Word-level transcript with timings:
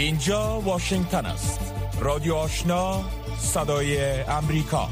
اینجا 0.00 0.60
واشنگتن 0.60 1.26
است. 1.26 1.74
رادیو 2.00 2.34
آشنا 2.34 3.04
صدای 3.38 4.20
امریکا. 4.22 4.88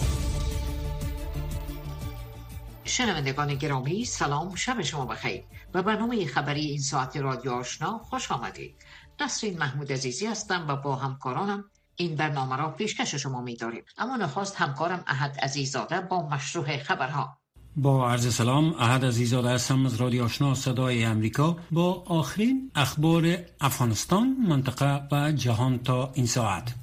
شنوندگان 2.85 3.55
گرامی 3.55 4.05
سلام 4.05 4.55
شب 4.55 4.83
شما 4.83 5.07
بخیر. 5.07 5.45
و 5.75 5.83
برنامه 5.83 6.27
خبری 6.27 6.61
این 6.61 6.79
ساعت 6.79 7.17
رادیو 7.17 7.53
آشنا 7.53 7.99
خوش 7.99 8.33
آمدید. 8.33 8.75
نسرین 9.21 9.59
محمود 9.59 9.93
عزیزی 9.93 10.27
هستم 10.27 10.67
و 10.69 10.77
با 10.77 10.97
همکارانم 10.97 11.65
این 11.97 12.15
برنامه 12.15 12.57
را 12.57 12.71
پیشکش 12.71 13.15
شما 13.15 13.41
می 13.41 13.57
داریم 13.57 13.85
اما 13.99 14.17
نخواست 14.17 14.57
همکارم 14.57 15.05
احد 15.07 15.39
عزیزاده 15.43 16.01
با 16.01 16.29
مشروع 16.29 16.77
خبرها. 16.77 17.38
با 17.83 18.11
عرض 18.11 18.35
سلام 18.35 18.75
احد 18.79 19.05
عزیزاده 19.05 19.49
هستم 19.49 19.87
از 19.87 19.97
رادیو 19.97 20.25
آشنا 20.25 20.55
صدای 20.55 21.05
امریکا. 21.05 21.57
با 21.71 22.03
آخرین 22.07 22.71
اخبار 22.75 23.37
افغانستان 23.61 24.37
منطقه 24.49 25.03
و 25.13 25.33
جهان 25.33 25.79
تا 25.79 26.11
این 26.15 26.27
ساعت. 26.27 26.75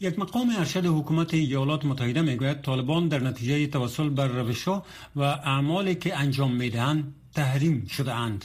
یک 0.00 0.18
مقام 0.18 0.52
ارشد 0.58 0.86
حکومت 0.86 1.34
ایالات 1.34 1.84
متحده 1.84 2.22
می‌گوید 2.22 2.60
طالبان 2.60 3.08
در 3.08 3.18
نتیجه 3.18 3.66
توسل 3.66 4.08
بر 4.08 4.26
روشها 4.26 4.84
و 5.16 5.22
اعمالی 5.22 5.94
که 5.94 6.18
انجام 6.18 6.54
می‌دهند 6.54 7.14
تحریم 7.34 7.86
شده 7.86 8.14
اند 8.14 8.44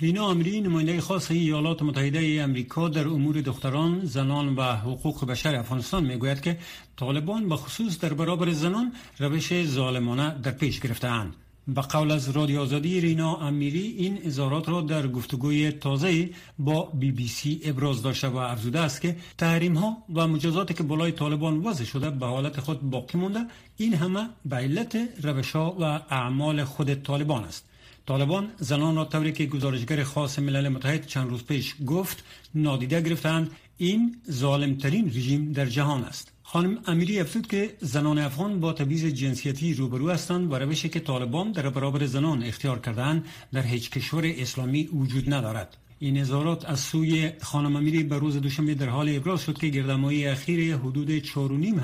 رینا 0.00 0.30
امری 0.30 0.60
نماینده 0.60 1.00
خاص 1.00 1.30
ایالات 1.30 1.82
متحده 1.82 2.18
ای 2.18 2.40
امریکا 2.40 2.88
در 2.88 3.08
امور 3.08 3.40
دختران، 3.40 4.04
زنان 4.04 4.54
و 4.54 4.62
حقوق 4.62 5.24
بشر 5.24 5.54
افغانستان 5.54 6.04
می‌گوید 6.04 6.40
که 6.40 6.58
طالبان 6.96 7.48
به 7.48 7.56
خصوص 7.56 7.98
در 7.98 8.12
برابر 8.14 8.52
زنان 8.52 8.92
روش 9.18 9.64
ظالمانه 9.64 10.38
در 10.42 10.50
پیش 10.50 10.80
گرفتهاند. 10.80 11.34
به 11.68 11.80
قول 11.80 12.10
از 12.10 12.30
رادیو 12.30 12.60
آزادی 12.60 13.00
رینا 13.00 13.36
امیری 13.36 13.86
این 13.98 14.18
اظهارات 14.24 14.68
را 14.68 14.80
در 14.80 15.08
گفتگوی 15.08 15.70
تازه 15.70 16.30
با 16.58 16.82
بی 16.94 17.12
بی 17.12 17.28
سی 17.28 17.60
ابراز 17.64 18.02
داشته 18.02 18.28
و 18.28 18.36
افزوده 18.36 18.80
است 18.80 19.00
که 19.00 19.16
تحریم 19.38 19.74
ها 19.74 19.96
و 20.14 20.28
مجازاتی 20.28 20.74
که 20.74 20.82
بالای 20.82 21.12
طالبان 21.12 21.58
وضع 21.58 21.84
شده 21.84 22.10
به 22.10 22.26
حالت 22.26 22.60
خود 22.60 22.90
باقی 22.90 23.18
مونده 23.18 23.40
این 23.76 23.94
همه 23.94 24.28
به 24.44 24.56
علت 24.56 24.98
روش 25.22 25.50
ها 25.52 25.76
و 25.80 25.84
اعمال 26.10 26.64
خود 26.64 26.94
طالبان 26.94 27.44
است 27.44 27.71
طالبان 28.06 28.50
زنان 28.58 28.96
را 28.96 29.04
طوری 29.04 29.32
که 29.32 29.46
گزارشگر 29.46 30.02
خاص 30.02 30.38
ملل 30.38 30.68
متحد 30.68 31.06
چند 31.06 31.30
روز 31.30 31.44
پیش 31.44 31.74
گفت 31.86 32.24
نادیده 32.54 33.00
گرفتند 33.00 33.50
این 33.78 34.16
ظالمترین 34.30 35.08
رژیم 35.08 35.52
در 35.52 35.66
جهان 35.66 36.04
است. 36.04 36.32
خانم 36.42 36.78
امیری 36.86 37.20
افزود 37.20 37.46
که 37.46 37.76
زنان 37.80 38.18
افغان 38.18 38.60
با 38.60 38.72
تبعیض 38.72 39.04
جنسیتی 39.04 39.74
روبرو 39.74 40.10
هستند 40.10 40.52
و 40.52 40.54
روشی 40.54 40.88
که 40.88 41.00
طالبان 41.00 41.52
در 41.52 41.68
برابر 41.68 42.06
زنان 42.06 42.42
اختیار 42.42 42.78
کردند 42.78 43.24
در 43.52 43.62
هیچ 43.62 43.90
کشور 43.90 44.24
اسلامی 44.26 44.86
وجود 44.86 45.34
ندارد. 45.34 45.76
این 45.98 46.20
اظهارات 46.20 46.64
از 46.64 46.80
سوی 46.80 47.30
خانم 47.40 47.76
امیری 47.76 48.02
به 48.02 48.18
روز 48.18 48.36
دوشنبه 48.36 48.74
در 48.74 48.88
حال 48.88 49.16
ابراز 49.16 49.42
شد 49.42 49.58
که 49.58 49.68
گردمایی 49.68 50.26
اخیر 50.26 50.76
حدود 50.76 51.24
4.5 51.24 51.32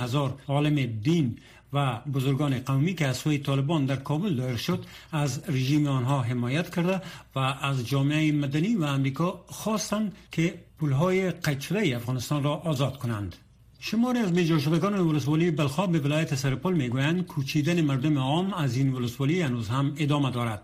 هزار 0.01 0.39
عالم 0.49 0.87
دین 0.87 1.37
و 1.73 2.01
بزرگان 2.15 2.59
قومی 2.59 2.95
که 2.95 3.07
از 3.07 3.17
سوی 3.17 3.39
طالبان 3.39 3.87
در 3.87 3.97
کابل 3.97 4.35
دایر 4.35 4.57
شد 4.57 4.85
از 5.13 5.43
رژیم 5.49 5.87
آنها 5.87 6.23
حمایت 6.23 6.75
کرده 6.75 7.03
و 7.35 7.39
از 7.39 7.87
جامعه 7.89 8.33
مدنی 8.33 8.75
و 8.75 8.85
امریکا 8.85 9.45
خواستند 9.47 10.17
که 10.33 10.55
پولهای 10.79 11.31
قچره 11.31 11.97
افغانستان 11.97 12.43
را 12.43 12.55
آزاد 12.57 12.99
کنند. 12.99 13.37
شماری 13.81 14.19
از 14.19 14.33
بیجا 14.33 14.59
شدگان 14.59 14.99
ولسوالی 15.01 15.51
بلخاب 15.51 15.93
به 15.93 15.99
ولایت 15.99 16.35
سرپل 16.35 16.73
می‌گویند 16.73 17.27
کوچیدن 17.27 17.81
مردم 17.81 18.19
عام 18.19 18.55
از 18.55 18.77
این 18.77 18.93
ولسوالی 18.93 19.43
هنوز 19.43 19.69
هم 19.69 19.95
ادامه 19.97 20.31
دارد. 20.31 20.63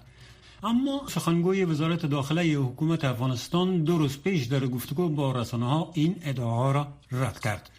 اما 0.63 1.03
سخنگوی 1.09 1.65
وزارت 1.65 2.07
داخله 2.07 2.43
حکومت 2.43 3.05
افغانستان 3.05 3.85
دو 3.85 3.99
روز 3.99 4.19
پیش 4.19 4.45
در 4.45 4.67
گفتگو 4.67 5.09
با 5.09 5.33
رسانه 5.33 5.67
ها 5.67 5.91
این 5.95 6.17
ادعاها 6.23 6.73
را 6.73 6.89
رد 7.13 7.41
کرد. 7.41 7.71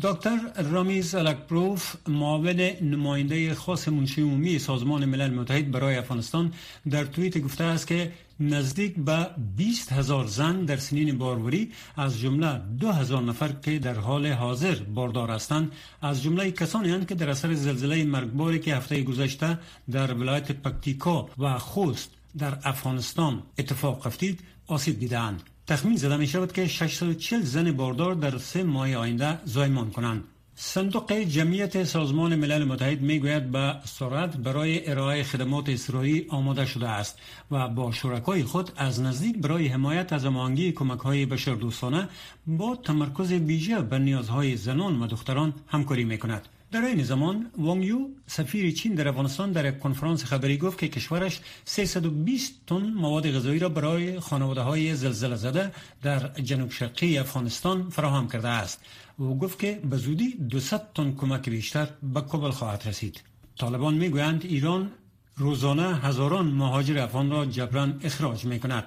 دکتر 0.00 0.38
رامیز 0.56 1.14
الکپروف 1.14 1.96
معاون 2.08 2.60
نماینده 2.80 3.54
خاص 3.54 3.88
منشی 3.88 4.22
عمومی 4.22 4.58
سازمان 4.58 5.04
ملل 5.04 5.34
متحد 5.34 5.70
برای 5.70 5.96
افغانستان 5.96 6.52
در 6.90 7.04
توییت 7.04 7.38
گفته 7.38 7.64
است 7.64 7.86
که 7.86 8.12
نزدیک 8.40 8.94
به 8.94 9.26
20 9.56 9.92
هزار 9.92 10.26
زن 10.26 10.64
در 10.64 10.76
سنین 10.76 11.18
باروری 11.18 11.72
از 11.96 12.20
جمله 12.20 12.60
دو 12.80 12.92
هزار 12.92 13.22
نفر 13.22 13.52
که 13.52 13.78
در 13.78 13.94
حال 13.94 14.26
حاضر 14.26 14.74
باردار 14.74 15.30
هستند 15.30 15.72
از 16.02 16.22
جمله 16.22 16.50
کسانی 16.50 16.88
هستند 16.88 17.08
که 17.08 17.14
در 17.14 17.30
اثر 17.30 17.54
زلزله 17.54 18.04
مرگباری 18.04 18.58
که 18.58 18.76
هفته 18.76 19.02
گذشته 19.02 19.58
در 19.90 20.14
ولایت 20.14 20.52
پکتیکا 20.52 21.28
و 21.38 21.58
خوست 21.58 22.10
در 22.38 22.58
افغانستان 22.64 23.42
اتفاق 23.58 24.06
افتید 24.06 24.40
آسیب 24.66 24.98
دیدند 24.98 25.42
تخمین 25.66 25.96
زده 25.96 26.16
می 26.16 26.26
شود 26.26 26.52
که 26.52 26.68
640 26.68 27.42
زن 27.42 27.72
باردار 27.72 28.14
در 28.14 28.38
سه 28.38 28.62
ماه 28.62 28.94
آینده 28.94 29.38
زایمان 29.44 29.90
کنند. 29.90 30.24
صندوق 30.54 31.12
جمعیت 31.12 31.84
سازمان 31.84 32.36
ملل 32.36 32.64
متحد 32.64 33.00
می 33.00 33.18
گوید 33.18 33.50
به 33.50 33.74
سرعت 33.84 34.36
برای 34.36 34.90
ارائه 34.90 35.22
خدمات 35.22 35.68
اصراری 35.68 36.26
آماده 36.28 36.66
شده 36.66 36.88
است 36.88 37.18
و 37.50 37.68
با 37.68 37.92
شرکای 37.92 38.44
خود 38.44 38.70
از 38.76 39.00
نزدیک 39.00 39.38
برای 39.38 39.68
حمایت 39.68 40.12
از 40.12 40.24
امانگی 40.24 40.72
کمک 40.72 41.00
های 41.00 41.26
بشردوستانه 41.26 42.08
با 42.46 42.76
تمرکز 42.76 43.32
ویژه 43.32 43.80
بر 43.80 43.98
نیازهای 43.98 44.56
زنان 44.56 45.02
و 45.02 45.06
دختران 45.06 45.54
همکاری 45.66 46.04
می 46.04 46.18
کند. 46.18 46.48
در 46.72 46.84
این 46.84 47.02
زمان 47.02 47.50
وانگ 47.58 47.84
یو 47.84 48.08
سفیر 48.26 48.70
چین 48.70 48.94
در 48.94 49.08
افغانستان 49.08 49.52
در 49.52 49.64
یک 49.68 49.78
کنفرانس 49.78 50.24
خبری 50.24 50.58
گفت 50.58 50.78
که 50.78 50.88
کشورش 50.88 51.40
320 51.64 52.52
تن 52.66 52.76
مواد 52.76 53.30
غذایی 53.30 53.58
را 53.58 53.68
برای 53.68 54.20
خانواده 54.20 54.60
های 54.60 54.94
زلزله 54.94 55.36
زده 55.36 55.72
در 56.02 56.28
جنوب 56.28 56.70
شرقی 56.70 57.18
افغانستان 57.18 57.90
فراهم 57.90 58.28
کرده 58.28 58.48
است. 58.48 58.80
او 59.18 59.38
گفت 59.38 59.58
که 59.58 59.80
به 59.90 59.96
زودی 59.96 60.34
200 60.50 60.94
تن 60.94 61.12
کمک 61.12 61.48
بیشتر 61.48 61.88
به 62.02 62.20
کابل 62.20 62.50
خواهد 62.50 62.82
رسید. 62.86 63.22
طالبان 63.58 63.94
می‌گویند 63.94 64.44
ایران 64.44 64.90
روزانه 65.36 65.96
هزاران 65.96 66.46
مهاجر 66.46 66.98
افغان 66.98 67.30
را 67.30 67.46
جبران 67.46 68.00
اخراج 68.04 68.44
می 68.44 68.60
کند 68.60 68.84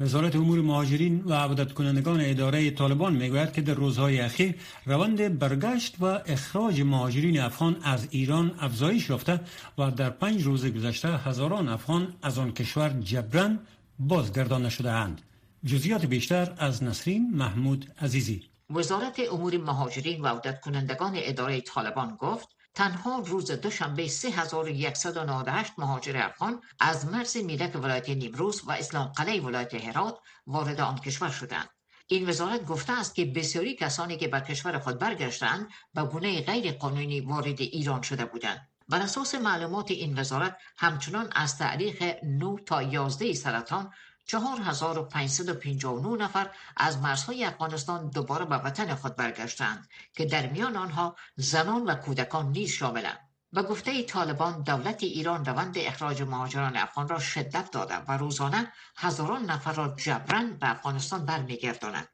وزارت 0.00 0.36
امور 0.36 0.60
مهاجرین 0.60 1.22
و 1.24 1.32
عبادت 1.32 1.72
کنندگان 1.72 2.20
اداره 2.20 2.70
طالبان 2.70 3.12
می‌گوید 3.16 3.52
که 3.52 3.60
در 3.60 3.74
روزهای 3.74 4.20
اخیر 4.20 4.54
روند 4.86 5.38
برگشت 5.38 5.96
و 6.00 6.04
اخراج 6.04 6.80
مهاجرین 6.80 7.40
افغان 7.40 7.76
از 7.82 8.08
ایران 8.10 8.54
افزایش 8.60 9.10
یافته 9.10 9.40
و 9.78 9.90
در 9.90 10.10
پنج 10.10 10.42
روز 10.42 10.66
گذشته 10.66 11.08
هزاران 11.08 11.68
افغان 11.68 12.14
از 12.22 12.38
آن 12.38 12.52
کشور 12.52 12.88
جبران 12.88 13.58
بازگردانده 13.98 14.70
شده 14.70 14.90
اند. 14.90 15.20
جزیات 15.64 16.06
بیشتر 16.06 16.54
از 16.58 16.82
نسرین 16.82 17.30
محمود 17.34 17.92
عزیزی 18.00 18.42
وزارت 18.70 19.20
امور 19.32 19.56
مهاجرین 19.56 20.20
و 20.20 20.26
عودت 20.26 20.60
کنندگان 20.60 21.12
اداره 21.16 21.60
طالبان 21.60 22.16
گفت 22.18 22.48
تنها 22.78 23.18
روز 23.18 23.50
دوشنبه 23.50 24.08
3198 24.08 25.72
مهاجر 25.78 26.16
افغان 26.16 26.62
از 26.80 27.06
مرز 27.06 27.36
میلک 27.36 27.76
ولایت 27.76 28.08
نیمروز 28.08 28.62
و 28.66 28.72
اسلام 28.72 29.06
قلعه 29.06 29.40
ولایت 29.40 29.74
هرات 29.74 30.18
وارد 30.46 30.80
آن 30.80 30.98
کشور 30.98 31.30
شدند. 31.30 31.68
این 32.06 32.28
وزارت 32.28 32.64
گفته 32.66 32.92
است 32.92 33.14
که 33.14 33.24
بسیاری 33.24 33.74
کسانی 33.74 34.16
که 34.16 34.28
به 34.28 34.40
کشور 34.40 34.78
خود 34.78 34.98
برگشتند 34.98 35.68
به 35.94 36.02
گونه 36.02 36.40
غیر 36.40 36.72
قانونی 36.72 37.20
وارد 37.20 37.60
ایران 37.60 38.02
شده 38.02 38.24
بودند. 38.24 38.68
بر 38.88 38.98
اساس 38.98 39.34
معلومات 39.34 39.90
این 39.90 40.18
وزارت 40.18 40.56
همچنان 40.76 41.28
از 41.32 41.58
تاریخ 41.58 42.02
9 42.22 42.56
تا 42.66 42.82
11 42.82 43.34
سرطان 43.34 43.92
4559 44.28 46.24
نفر 46.24 46.50
از 46.76 46.98
مرزهای 46.98 47.44
افغانستان 47.44 48.10
دوباره 48.10 48.44
به 48.44 48.56
وطن 48.56 48.94
خود 48.94 49.16
برگشتند 49.16 49.88
که 50.14 50.24
در 50.24 50.46
میان 50.46 50.76
آنها 50.76 51.16
زنان 51.36 51.84
و 51.84 51.94
کودکان 51.94 52.52
نیز 52.52 52.70
شاملند. 52.70 53.28
و 53.52 53.62
گفته 53.62 54.02
طالبان 54.02 54.62
دولت 54.62 55.02
ایران 55.02 55.44
روند 55.44 55.74
اخراج 55.78 56.22
مهاجران 56.22 56.76
افغان 56.76 57.08
را 57.08 57.18
شدت 57.18 57.70
داده 57.70 57.96
و 57.96 58.16
روزانه 58.16 58.72
هزاران 58.96 59.44
نفر 59.44 59.72
را 59.72 59.94
جبران 59.96 60.56
به 60.58 60.70
افغانستان 60.70 61.26
برمیگرداند 61.26 62.08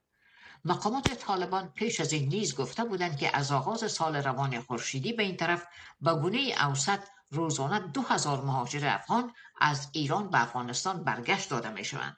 مقامات 0.64 1.14
طالبان 1.14 1.69
پیش 1.69 2.00
از 2.00 2.12
این 2.12 2.28
نیز 2.28 2.56
گفته 2.56 2.84
بودند 2.84 3.19
که 3.19 3.37
از 3.37 3.52
آغاز 3.52 3.93
سال 3.93 4.17
روان 4.17 4.60
خورشیدی 4.60 5.12
به 5.12 5.22
این 5.22 5.37
طرف 5.37 5.67
به 6.00 6.14
گونه 6.14 6.55
اوسط 6.69 7.00
روزانه 7.31 7.79
دو 7.79 8.03
هزار 8.03 8.44
مهاجر 8.44 8.87
افغان 8.87 9.32
از 9.61 9.88
ایران 9.93 10.31
به 10.31 10.43
افغانستان 10.43 11.05
برگشت 11.05 11.50
داده 11.50 11.71
می 11.71 11.85
شوند. 11.85 12.17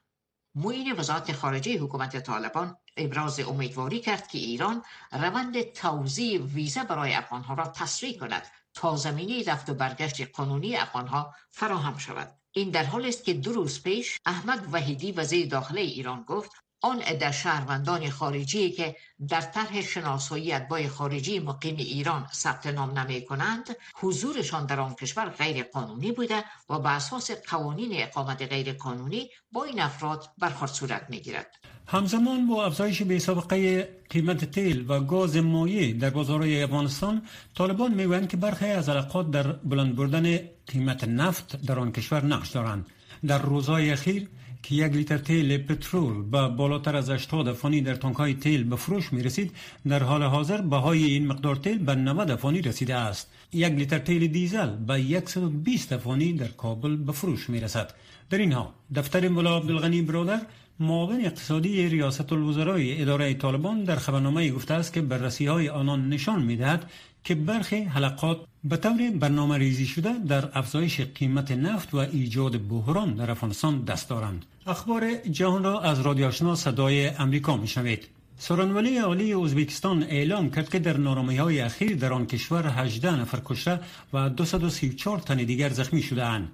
معین 0.55 0.93
وزارت 0.93 1.32
خارجه 1.32 1.79
حکومت 1.79 2.17
طالبان 2.20 2.76
ابراز 2.97 3.41
امیدواری 3.41 4.00
کرد 4.00 4.29
که 4.29 4.38
ایران 4.38 4.82
روند 5.12 5.62
توزیع 5.62 6.43
ویزه 6.43 6.85
برای 6.85 7.14
افغانها 7.14 7.55
را 7.55 7.67
تسریع 7.67 8.19
کند 8.19 8.47
تا 8.75 8.97
زمینه 8.97 9.44
رفت 9.53 9.70
و 9.70 9.75
برگشت 9.75 10.31
قانونی 10.31 10.76
افغانها 10.76 11.35
فراهم 11.50 11.99
شود 11.99 12.38
این 12.52 12.70
در 12.70 12.85
حال 12.85 13.06
است 13.06 13.25
که 13.25 13.35
دو 13.35 13.52
روز 13.52 13.82
پیش 13.82 14.19
احمد 14.26 14.69
وحیدی 14.73 15.12
وزیر 15.12 15.49
داخله 15.49 15.81
ایران 15.81 16.23
گفت 16.23 16.50
آن 16.81 17.00
عده 17.00 17.32
شهروندان 17.32 18.11
خارجی 18.11 18.70
که 18.70 18.96
در 19.28 19.40
طرح 19.40 19.81
شناسایی 19.81 20.52
اتباع 20.52 20.88
خارجی 20.88 21.38
مقیم 21.38 21.76
ایران 21.76 22.26
ثبت 22.32 22.67
نام 22.67 22.99
نمی 22.99 23.25
کنند 23.25 23.76
حضورشان 23.94 24.67
در 24.67 24.81
آن 24.81 24.94
کشور 24.94 25.28
غیر 25.28 25.62
قانونی 25.62 26.12
بوده 26.12 26.44
و 26.70 26.78
به 26.78 26.88
اساس 26.88 27.31
قوانین 27.31 27.90
اقامت 27.93 28.43
غیر 28.43 28.73
قانونی 28.73 29.28
با 29.52 29.64
این 29.64 29.81
افراد 29.81 30.28
برخورد 30.38 30.70
صورت 30.70 31.06
می 31.11 31.20
گیرد. 31.20 31.56
همزمان 31.88 32.46
با 32.46 32.67
افزایش 32.67 33.02
به 33.02 33.19
سابقه 33.19 33.88
قیمت 34.11 34.44
تیل 34.44 34.84
و 34.88 35.00
گاز 35.00 35.37
مایع 35.37 35.93
در 35.93 36.11
بازارهای 36.11 36.62
افغانستان 36.62 37.23
طالبان 37.55 37.94
می‌گویند 37.94 38.28
که 38.28 38.37
برخی 38.37 38.67
از 38.67 38.88
علاقات 38.88 39.31
در 39.31 39.52
بلند 39.52 39.96
بردن 39.96 40.38
قیمت 40.67 41.05
نفت 41.05 41.56
در 41.67 41.78
آن 41.78 41.93
کشور 41.93 42.25
نقش 42.25 42.50
دارند 42.50 42.87
در 43.26 43.38
روزهای 43.38 43.90
اخیر 43.90 44.28
که 44.62 44.75
یک 44.75 44.93
لیتر 44.93 45.19
تیل 45.19 45.58
پترول 45.58 46.23
به 46.23 46.49
بالاتر 46.49 46.97
از 46.97 47.11
80 47.11 47.49
افغانی 47.49 47.81
در 47.81 47.94
های 47.94 48.35
تیل 48.35 48.64
به 48.64 48.76
فروش 48.76 49.12
می 49.12 49.23
رسید 49.23 49.53
در 49.88 50.03
حال 50.03 50.23
حاضر 50.23 50.61
بهای 50.61 51.05
این 51.05 51.26
مقدار 51.26 51.56
تیل 51.56 51.79
به 51.79 51.94
90 51.94 52.31
افغانی 52.31 52.62
رسیده 52.62 52.94
است. 52.94 53.31
یک 53.53 53.73
لیتر 53.73 53.99
تیل 53.99 54.26
دیزل 54.26 54.76
به 54.76 55.23
120 55.26 55.93
افغانی 55.93 56.32
در 56.32 56.49
کابل 56.49 56.97
به 56.97 57.12
فروش 57.12 57.50
می 57.50 57.61
رسد 57.61 57.94
در 58.31 58.38
اینها 58.38 58.75
دفتر 58.94 59.29
ملا 59.29 59.56
عبدالغنی 59.56 60.03
برادر 60.03 60.41
معاون 60.81 61.20
اقتصادی 61.25 61.88
ریاست 61.88 62.32
الوزرای 62.32 63.02
اداره 63.02 63.35
طالبان 63.35 63.85
در 63.85 63.97
خبرنامه 63.97 64.50
گفته 64.50 64.75
است 64.75 64.93
که 64.93 65.02
بررسی 65.02 65.47
های 65.47 65.69
آنان 65.69 66.09
نشان 66.09 66.43
می 66.43 66.56
دهد 66.56 66.91
که 67.26 67.34
برخی 67.34 67.76
حلقات 67.76 68.38
به 68.64 68.76
طور 68.76 69.11
برنامه 69.11 69.58
ریزی 69.58 69.87
شده 69.87 70.12
در 70.28 70.58
افزایش 70.58 71.00
قیمت 71.00 71.50
نفت 71.50 71.94
و 71.94 71.96
ایجاد 71.96 72.69
بحران 72.69 73.14
در 73.14 73.31
افغانستان 73.31 73.84
دست 73.84 74.08
دارند. 74.08 74.44
اخبار 74.67 75.14
جهان 75.14 75.64
را 75.64 75.81
از 75.81 76.00
رادیو 76.00 76.55
صدای 76.55 77.08
امریکا 77.08 77.56
میشنوید. 77.56 78.08
سرانولی 78.38 78.99
عالی 78.99 79.34
ازبکستان 79.34 80.02
اعلام 80.02 80.50
کرد 80.50 80.69
که 80.69 80.78
در 80.78 80.96
نارامه 80.96 81.40
های 81.43 81.61
اخیر 81.61 81.96
در 81.96 82.12
آن 82.12 82.26
کشور 82.26 82.69
18 82.69 83.20
نفر 83.20 83.40
کشته 83.44 83.81
و 84.12 84.31
234 84.31 85.19
تن 85.19 85.37
دیگر 85.37 85.69
زخمی 85.69 86.02
شده 86.02 86.25
اند. 86.25 86.49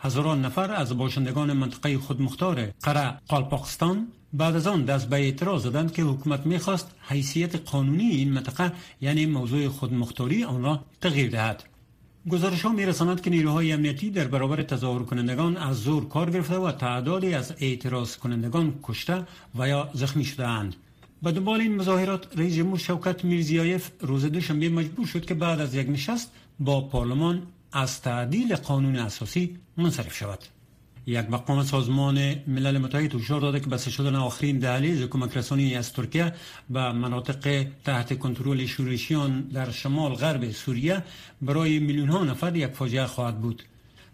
هزاران 0.00 0.44
نفر 0.44 0.70
از 0.70 0.98
باشندگان 0.98 1.52
منطقه 1.52 1.98
خودمختار 1.98 2.66
قره 2.82 3.18
قالپاکستان 3.28 4.06
بعد 4.32 4.56
از 4.56 4.66
آن 4.66 4.84
دست 4.84 5.08
به 5.08 5.16
اعتراض 5.16 5.62
زدند 5.62 5.92
که 5.92 6.02
حکومت 6.02 6.46
می‌خواست 6.46 6.90
حیثیت 7.08 7.56
قانونی 7.56 8.10
این 8.10 8.32
منطقه 8.32 8.72
یعنی 9.00 9.26
موضوع 9.26 9.68
خودمختاری 9.68 10.44
آن 10.44 10.62
را 10.62 10.84
تغییر 11.00 11.30
دهد 11.30 11.64
گزارش 12.30 12.62
ها 12.62 12.72
می 12.72 12.86
رساند 12.86 13.20
که 13.20 13.30
نیروهای 13.30 13.72
امنیتی 13.72 14.10
در 14.10 14.24
برابر 14.24 14.62
تظاهر 14.62 15.02
کنندگان 15.02 15.56
از 15.56 15.76
زور 15.76 16.08
کار 16.08 16.30
گرفته 16.30 16.56
و 16.56 16.72
تعدادی 16.72 17.34
از 17.34 17.54
اعتراض 17.58 18.16
کنندگان 18.16 18.74
کشته 18.82 19.26
و 19.58 19.68
یا 19.68 19.90
زخمی 19.94 20.24
شده 20.24 20.46
اند. 20.46 20.76
به 21.22 21.32
دنبال 21.32 21.60
این 21.60 21.76
مظاهرات 21.76 22.38
رئیس 22.38 22.54
جمهور 22.54 22.78
شوکت 22.78 23.24
میرزیایف 23.24 23.90
روز 24.00 24.24
دوشنبه 24.24 24.68
مجبور 24.68 25.06
شد 25.06 25.24
که 25.24 25.34
بعد 25.34 25.60
از 25.60 25.74
یک 25.74 25.88
نشست 25.88 26.32
با 26.60 26.80
پارلمان 26.80 27.42
از 27.72 28.00
تعدیل 28.00 28.56
قانون 28.56 28.96
اساسی 28.96 29.56
منصرف 29.76 30.14
شود. 30.14 30.38
یک 31.06 31.30
مقام 31.30 31.62
سازمان 31.62 32.34
ملل 32.46 32.78
متحد 32.78 33.14
هشدار 33.14 33.40
داده 33.40 33.60
که 33.60 33.66
بسته 33.66 33.90
شدن 33.90 34.14
آخرین 34.14 34.58
دهلیز 34.58 35.02
کمک 35.02 35.36
رسانی 35.36 35.74
از 35.74 35.92
ترکیه 35.92 36.32
به 36.70 36.92
مناطق 36.92 37.66
تحت 37.84 38.18
کنترل 38.18 38.66
شورشیان 38.66 39.40
در 39.40 39.70
شمال 39.70 40.14
غرب 40.14 40.50
سوریه 40.50 41.02
برای 41.42 41.78
میلیون 41.78 42.08
ها 42.08 42.24
نفر 42.24 42.56
یک 42.56 42.66
فاجعه 42.66 43.06
خواهد 43.06 43.40
بود. 43.40 43.62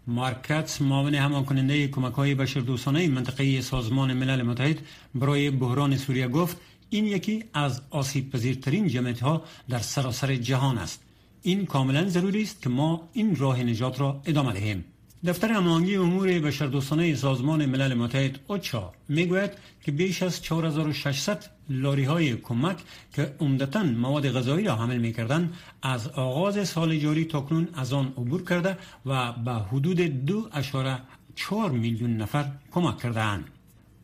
مارکت 0.07 0.81
معاون 0.81 1.15
همان 1.15 1.45
کننده 1.45 1.87
کمک 1.87 2.13
های 2.13 2.35
بشردوستانه 2.35 3.07
منطقه 3.07 3.61
سازمان 3.61 4.13
ملل 4.13 4.41
متحد 4.41 4.79
برای 5.15 5.51
بحران 5.51 5.97
سوریه 5.97 6.27
گفت 6.27 6.57
این 6.89 7.05
یکی 7.05 7.43
از 7.53 7.81
آسیب 7.89 8.31
پذیرترین 8.31 8.87
جمعیت 8.87 9.19
ها 9.19 9.43
در 9.69 9.79
سراسر 9.79 10.35
جهان 10.35 10.77
است. 10.77 11.03
این 11.41 11.65
کاملا 11.65 12.09
ضروری 12.09 12.41
است 12.41 12.61
که 12.61 12.69
ما 12.69 13.09
این 13.13 13.35
راه 13.35 13.63
نجات 13.63 13.99
را 13.99 14.21
ادامه 14.25 14.53
دهیم. 14.53 14.85
دفتر 15.25 15.51
هماهنگی 15.51 15.95
امور 15.95 16.39
بشردوستانه 16.39 17.15
سازمان 17.15 17.65
ملل 17.65 17.93
متحد 17.93 18.39
اوچا 18.47 18.93
می‌گوید 19.07 19.51
که 19.83 19.91
بیش 19.91 20.23
از 20.23 20.41
4600 20.41 21.45
لاری 21.69 22.03
های 22.03 22.35
کمک 22.35 22.77
که 23.15 23.35
عمدتا 23.39 23.83
مواد 23.83 24.31
غذایی 24.31 24.65
را 24.65 24.75
حمل 24.75 24.97
می‌کردند 24.97 25.53
از 25.81 26.07
آغاز 26.07 26.67
سال 26.67 26.97
جاری 26.97 27.25
تاکنون 27.25 27.67
از 27.73 27.93
آن 27.93 28.07
عبور 28.17 28.43
کرده 28.43 28.77
و 29.05 29.33
به 29.33 29.51
حدود 29.51 30.01
دو 30.01 30.49
اشاره 30.53 30.99
چهار 31.35 31.71
میلیون 31.71 32.17
نفر 32.17 32.51
کمک 32.71 32.97
کرده 32.97 33.21
اند. 33.21 33.45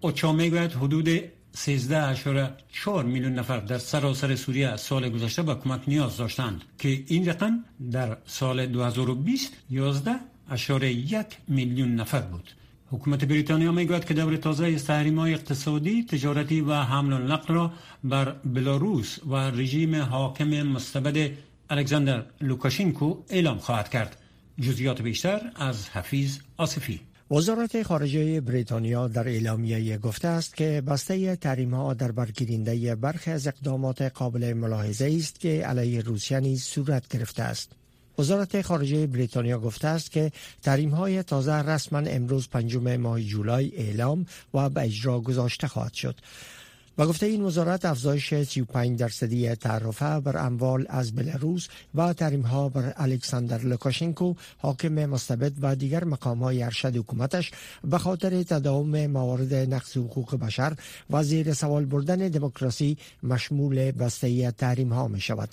اوچا 0.01 0.31
می‌گوید 0.31 0.71
حدود 0.71 1.19
13.4 1.55 3.03
میلیون 3.05 3.33
نفر 3.33 3.57
در 3.59 3.77
سراسر 3.77 4.35
سوریه 4.35 4.75
سال 4.75 5.09
گذشته 5.09 5.43
به 5.43 5.55
کمک 5.55 5.81
نیاز 5.87 6.17
داشتند 6.17 6.63
که 6.79 7.03
این 7.07 7.29
رقم 7.29 7.63
در 7.91 8.17
سال 8.25 8.65
2020 8.65 9.53
11 9.69 10.11
اشاره 10.49 10.91
یک 10.91 11.25
میلیون 11.47 11.95
نفر 11.95 12.21
بود 12.21 12.51
حکومت 12.91 13.25
بریتانیا 13.25 13.71
می‌گوید 13.71 14.05
که 14.05 14.13
دور 14.13 14.37
تازه 14.37 14.65
از 14.65 14.85
تحریم 14.85 15.19
اقتصادی، 15.19 16.03
تجارتی 16.03 16.61
و 16.61 16.73
حمل 16.73 17.13
و 17.13 17.17
نقل 17.17 17.53
را 17.53 17.73
بر 18.03 18.31
بلاروس 18.31 19.19
و 19.27 19.35
رژیم 19.35 19.95
حاکم 19.95 20.63
مستبد 20.63 21.31
الکساندر 21.69 22.25
لوکاشینکو 22.41 23.17
اعلام 23.29 23.57
خواهد 23.57 23.89
کرد. 23.89 24.17
جزئیات 24.61 25.01
بیشتر 25.01 25.41
از 25.55 25.89
حفیظ 25.89 26.37
آصفی 26.57 26.99
وزارت 27.31 27.83
خارجه 27.83 28.41
بریتانیا 28.41 29.07
در 29.07 29.27
اعلامیه 29.27 29.97
گفته 29.97 30.27
است 30.27 30.55
که 30.55 30.83
بسته 30.87 31.35
تحریم 31.35 31.73
ها 31.73 31.93
در 31.93 32.11
برگیرنده 32.11 32.95
برخی 32.95 33.31
از 33.31 33.47
اقدامات 33.47 34.01
قابل 34.01 34.53
ملاحظه 34.53 35.15
است 35.17 35.39
که 35.39 35.67
علیه 35.67 36.01
روسیه 36.01 36.39
نیز 36.39 36.63
صورت 36.63 37.07
گرفته 37.07 37.43
است. 37.43 37.71
وزارت 38.19 38.61
خارجه 38.61 39.07
بریتانیا 39.07 39.59
گفته 39.59 39.87
است 39.87 40.11
که 40.11 40.31
تحریم 40.61 40.89
های 40.89 41.23
تازه 41.23 41.53
رسما 41.53 41.99
امروز 41.99 42.49
پنجم 42.49 42.95
ماه 42.95 43.21
جولای 43.21 43.71
اعلام 43.75 44.25
و 44.53 44.69
به 44.69 44.81
اجرا 44.81 45.19
گذاشته 45.19 45.67
خواهد 45.67 45.93
شد. 45.93 46.15
و 46.97 47.05
گفته 47.05 47.25
این 47.25 47.41
وزارت 47.41 47.85
افزایش 47.85 48.33
35 48.33 48.99
درصدی 48.99 49.55
تعرفه 49.55 50.19
بر 50.19 50.45
اموال 50.45 50.85
از 50.89 51.15
بلاروس 51.15 51.67
و 51.95 52.13
تحریم 52.13 52.41
ها 52.41 52.69
بر 52.69 52.93
الکساندر 52.97 53.57
لوکاشنکو 53.57 54.33
حاکم 54.57 55.05
مستبد 55.05 55.53
و 55.61 55.75
دیگر 55.75 56.03
مقام 56.03 56.43
های 56.43 56.63
ارشد 56.63 56.97
حکومتش 56.97 57.51
به 57.83 57.97
خاطر 57.97 58.43
تداوم 58.43 59.07
موارد 59.07 59.53
نقض 59.53 59.97
حقوق 59.97 60.35
بشر 60.35 60.75
و 61.09 61.23
زیر 61.23 61.53
سوال 61.53 61.85
بردن 61.85 62.27
دموکراسی 62.27 62.97
مشمول 63.23 63.91
بسته 63.91 64.51
تحریم 64.51 64.93
ها 64.93 65.07
می 65.07 65.21
شود. 65.21 65.49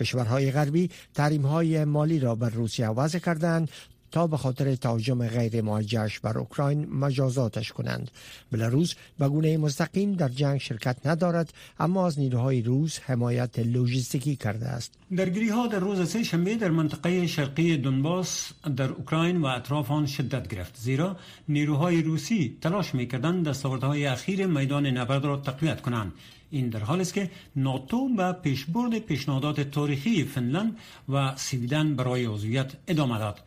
کشورهای 0.00 0.50
غربی 0.50 0.90
تحریم 1.14 1.46
های 1.46 1.84
مالی 1.84 2.18
را 2.18 2.34
بر 2.34 2.48
روسیه 2.48 2.88
وضع 2.88 3.18
کردند 3.18 3.70
تا 4.10 4.26
به 4.26 4.36
خاطر 4.36 4.74
تهاجم 4.74 5.28
غیر 5.28 5.62
موجهش 5.62 6.18
بر 6.18 6.38
اوکراین 6.38 6.86
مجازاتش 6.90 7.72
کنند. 7.72 8.10
بلاروس 8.52 8.94
به 9.18 9.28
گونه 9.28 9.56
مستقیم 9.56 10.12
در 10.12 10.28
جنگ 10.28 10.60
شرکت 10.60 11.06
ندارد 11.06 11.52
اما 11.78 12.06
از 12.06 12.18
نیروهای 12.18 12.62
روس 12.62 12.98
حمایت 13.00 13.58
لوجستیکی 13.58 14.36
کرده 14.36 14.66
است. 14.66 14.94
درگیری 15.16 15.48
ها 15.48 15.66
در 15.66 15.78
روز 15.78 16.10
سه 16.10 16.22
شنبه 16.22 16.56
در 16.56 16.70
منطقه 16.70 17.26
شرقی 17.26 17.76
دونباس 17.76 18.52
در 18.76 18.88
اوکراین 18.88 19.36
و 19.36 19.46
اطراف 19.46 19.90
آن 19.90 20.06
شدت 20.06 20.48
گرفت 20.48 20.76
زیرا 20.76 21.16
نیروهای 21.48 22.02
روسی 22.02 22.56
تلاش 22.60 22.94
می‌کردند 22.94 23.48
دستاوردهای 23.48 24.06
اخیر 24.06 24.46
میدان 24.46 24.86
نبرد 24.86 25.24
را 25.24 25.36
تقویت 25.36 25.80
کنند. 25.80 26.12
این 26.50 26.68
در 26.68 26.80
حال 26.80 27.00
است 27.00 27.14
که 27.14 27.30
ناتو 27.56 28.08
به 28.08 28.32
پیشبرد 28.32 28.98
پیشنهادات 28.98 29.60
تاریخی 29.60 30.24
فنلند 30.24 30.76
و 31.08 31.36
سویدن 31.36 31.96
برای 31.96 32.24
عضویت 32.24 32.72
ادامه 32.88 33.18
داد. 33.18 33.40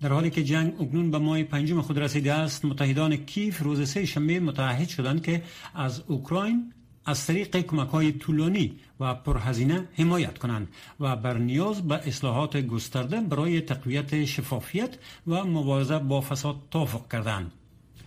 در 0.00 0.08
حالی 0.08 0.30
که 0.30 0.44
جنگ 0.44 0.74
اکنون 0.80 1.10
به 1.10 1.18
ماه 1.18 1.42
پنجم 1.42 1.80
خود 1.80 1.98
رسیده 1.98 2.32
است 2.32 2.64
متحدان 2.64 3.16
کیف 3.16 3.62
روز 3.62 3.88
سه 3.88 4.04
شنبه 4.04 4.40
متحد 4.40 4.88
شدند 4.88 5.22
که 5.22 5.42
از 5.74 6.02
اوکراین 6.06 6.72
از 7.06 7.26
طریق 7.26 7.56
کمک 7.56 7.88
های 7.88 8.12
طولانی 8.12 8.74
و 9.00 9.14
پرهزینه 9.14 9.88
حمایت 9.94 10.38
کنند 10.38 10.68
و 11.00 11.16
بر 11.16 11.38
نیاز 11.38 11.88
به 11.88 11.94
اصلاحات 11.94 12.56
گسترده 12.56 13.20
برای 13.20 13.60
تقویت 13.60 14.24
شفافیت 14.24 14.98
و 15.26 15.44
مبارزه 15.44 15.98
با 15.98 16.20
فساد 16.20 16.56
توافق 16.70 17.12
کردند. 17.12 17.52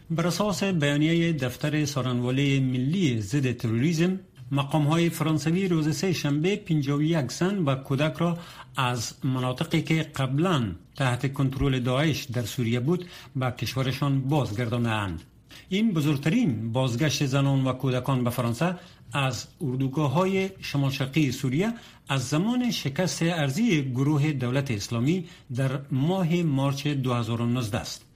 بر 0.10 0.28
اساس 0.28 0.64
بیانیه 0.64 1.34
دفتر 1.34 1.86
سارنواله 1.86 2.60
ملی 2.60 3.22
ضد 3.22 3.58
تروریسم 3.58 4.20
مقام 4.52 4.88
های 4.88 5.10
فرانسوی 5.10 5.68
روز 5.68 5.98
سه 5.98 6.14
شنبه 6.14 6.56
51 6.56 7.32
زن 7.32 7.58
و 7.58 7.76
کودک 7.76 8.14
را 8.18 8.38
از 8.76 9.14
مناطقی 9.24 9.82
که 9.82 10.04
قبلا 10.04 10.72
تحت 10.96 11.34
کنترل 11.34 11.80
داعش 11.80 12.24
در 12.24 12.42
سوریه 12.42 12.80
بود 12.80 13.06
به 13.36 13.52
کشورشان 13.52 14.22
بازگردانند. 14.22 15.24
این 15.70 15.92
بزرگترین 15.92 16.72
بازگشت 16.72 17.26
زنان 17.26 17.68
و 17.68 17.74
کودکان 17.74 18.24
به 18.24 18.30
فرانسه 18.30 18.76
از 19.14 19.48
اردوگاه 19.62 20.12
های 20.12 20.50
شمال 20.62 20.92
شرقی 20.92 21.32
سوریه 21.32 21.74
از 22.10 22.30
زمان 22.30 22.72
شکست 22.72 23.24
ارزی 23.24 23.92
گروه 23.92 24.32
دولت 24.32 24.72
اسلامی 24.72 25.26
در 25.56 25.80
ماه 25.92 26.36
مارچ 26.36 26.88
2019 26.88 27.78
است. 27.78 28.07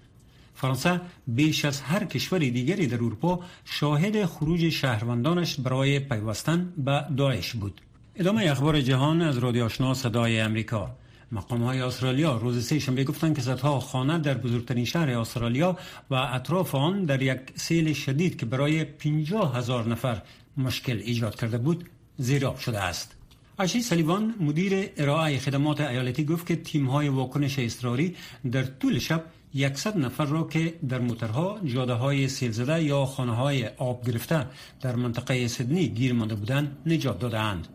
فرانسه 0.62 1.01
بیش 1.27 1.65
از 1.65 1.82
هر 1.82 2.06
کشور 2.06 2.39
دیگری 2.39 2.88
در 2.88 2.96
اروپا 2.96 3.39
شاهد 3.65 4.25
خروج 4.25 4.70
شهروندانش 4.70 5.60
برای 5.60 6.00
پیوستن 6.00 6.74
به 6.77 7.06
داعش 7.18 7.53
بود. 7.53 7.82
ادامه 8.15 8.51
اخبار 8.51 8.82
جهان 8.82 9.22
از 9.22 9.38
رادیو 9.38 9.65
آشنا 9.65 9.94
صدای 9.94 10.39
امریکا 10.39 10.91
مقام 11.32 11.63
های 11.63 11.82
استرالیا 11.82 12.38
روز 12.38 12.65
سه 12.65 12.80
شنبه 12.80 13.03
گفتند 13.03 13.36
که 13.36 13.41
صدها 13.41 13.80
خانه 13.80 14.20
در 14.20 14.34
بزرگترین 14.34 14.86
شهر 14.86 15.10
استرالیا 15.10 15.77
و 16.10 16.15
اطراف 16.15 16.75
آن 16.75 17.06
در 17.06 17.22
یک 17.22 17.39
سیل 17.56 17.94
شدید 17.94 18.39
که 18.39 18.46
برای 18.46 18.84
50 18.84 19.58
هزار 19.58 19.88
نفر 19.88 20.22
مشکل 20.58 20.98
ایجاد 20.98 21.36
کرده 21.36 21.58
بود 21.58 21.89
زیراب 22.18 22.58
شده 22.58 22.80
است. 22.80 23.15
اشی 23.60 23.82
سلیوان 23.82 24.36
مدیر 24.39 24.89
ارائه 24.98 25.39
خدمات 25.39 25.82
ایالتی 25.82 26.25
گفت 26.25 26.48
که 26.48 26.56
تیم 26.56 26.86
های 26.88 27.08
واکنش 27.08 27.60
اضطراری 27.60 28.15
در 28.51 28.63
طول 28.63 29.00
شب 29.00 29.24
یکصد 29.53 29.98
نفر 29.98 30.25
را 30.25 30.43
که 30.43 30.74
در 30.89 31.00
موترها 31.00 31.60
جاده 31.65 31.93
های 31.93 32.27
سیل 32.27 32.51
زده 32.51 32.84
یا 32.84 33.05
خانه 33.05 33.36
های 33.36 33.67
آب 33.67 34.05
گرفته 34.05 34.46
در 34.81 34.96
منطقه 34.96 35.48
سدنی 35.48 35.88
گیر 35.88 36.13
مانده 36.13 36.36
بودند 36.36 36.77
نجات 36.86 37.20
دادند. 37.20 37.67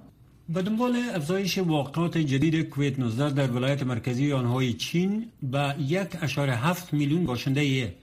به 0.49 0.63
دنبال 0.63 0.97
افزایش 1.15 1.59
واقعات 1.59 2.19
جدید 2.19 2.63
کویت 2.63 2.99
19 2.99 3.31
در 3.31 3.51
ولایت 3.51 3.83
مرکزی 3.83 4.33
آنهای 4.33 4.73
چین 4.73 5.27
به 5.43 5.75
یک 5.79 6.09
اشاره 6.23 6.57
هفت 6.57 6.93
میلیون 6.93 7.25
باشنده 7.25 7.95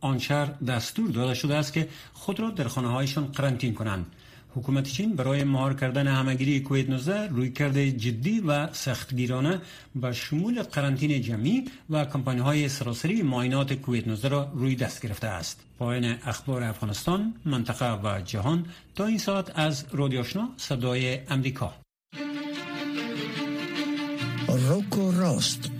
آن 0.00 0.18
شهر 0.18 0.46
دستور 0.46 1.10
داده 1.10 1.34
شده 1.34 1.54
است 1.54 1.72
که 1.72 1.88
خود 2.12 2.40
را 2.40 2.50
در 2.50 2.68
خانه 2.68 2.88
هایشان 2.88 3.26
قرنطین 3.26 3.74
کنند. 3.74 4.06
حکومت 4.54 4.84
چین 4.84 5.16
برای 5.16 5.44
مهار 5.44 5.74
کردن 5.74 6.06
همگیری 6.06 6.60
کویت 6.60 6.90
19 6.90 7.28
روی 7.28 7.50
کرده 7.50 7.92
جدی 7.92 8.40
و 8.40 8.72
سختگیرانه 8.72 9.60
به 9.94 10.12
شمول 10.12 10.62
قرنطین 10.62 11.22
جمعی 11.22 11.64
و 11.90 12.04
کمپانی 12.04 12.40
های 12.40 12.68
سراسری 12.68 13.22
معاینات 13.22 13.72
کویت 13.72 14.08
19 14.08 14.28
را 14.28 14.52
روی 14.54 14.76
دست 14.76 15.02
گرفته 15.02 15.26
است. 15.26 15.60
پایان 15.78 16.04
اخبار 16.04 16.62
افغانستان، 16.62 17.34
منطقه 17.44 18.00
و 18.02 18.20
جهان 18.20 18.66
تا 18.94 19.06
این 19.06 19.18
ساعت 19.18 19.58
از 19.58 19.84
رادیوشنا 19.92 20.48
صدای 20.56 21.18
امریکا. 21.28 21.74
روک 24.48 24.98
و 24.98 25.10
راست 25.10 25.79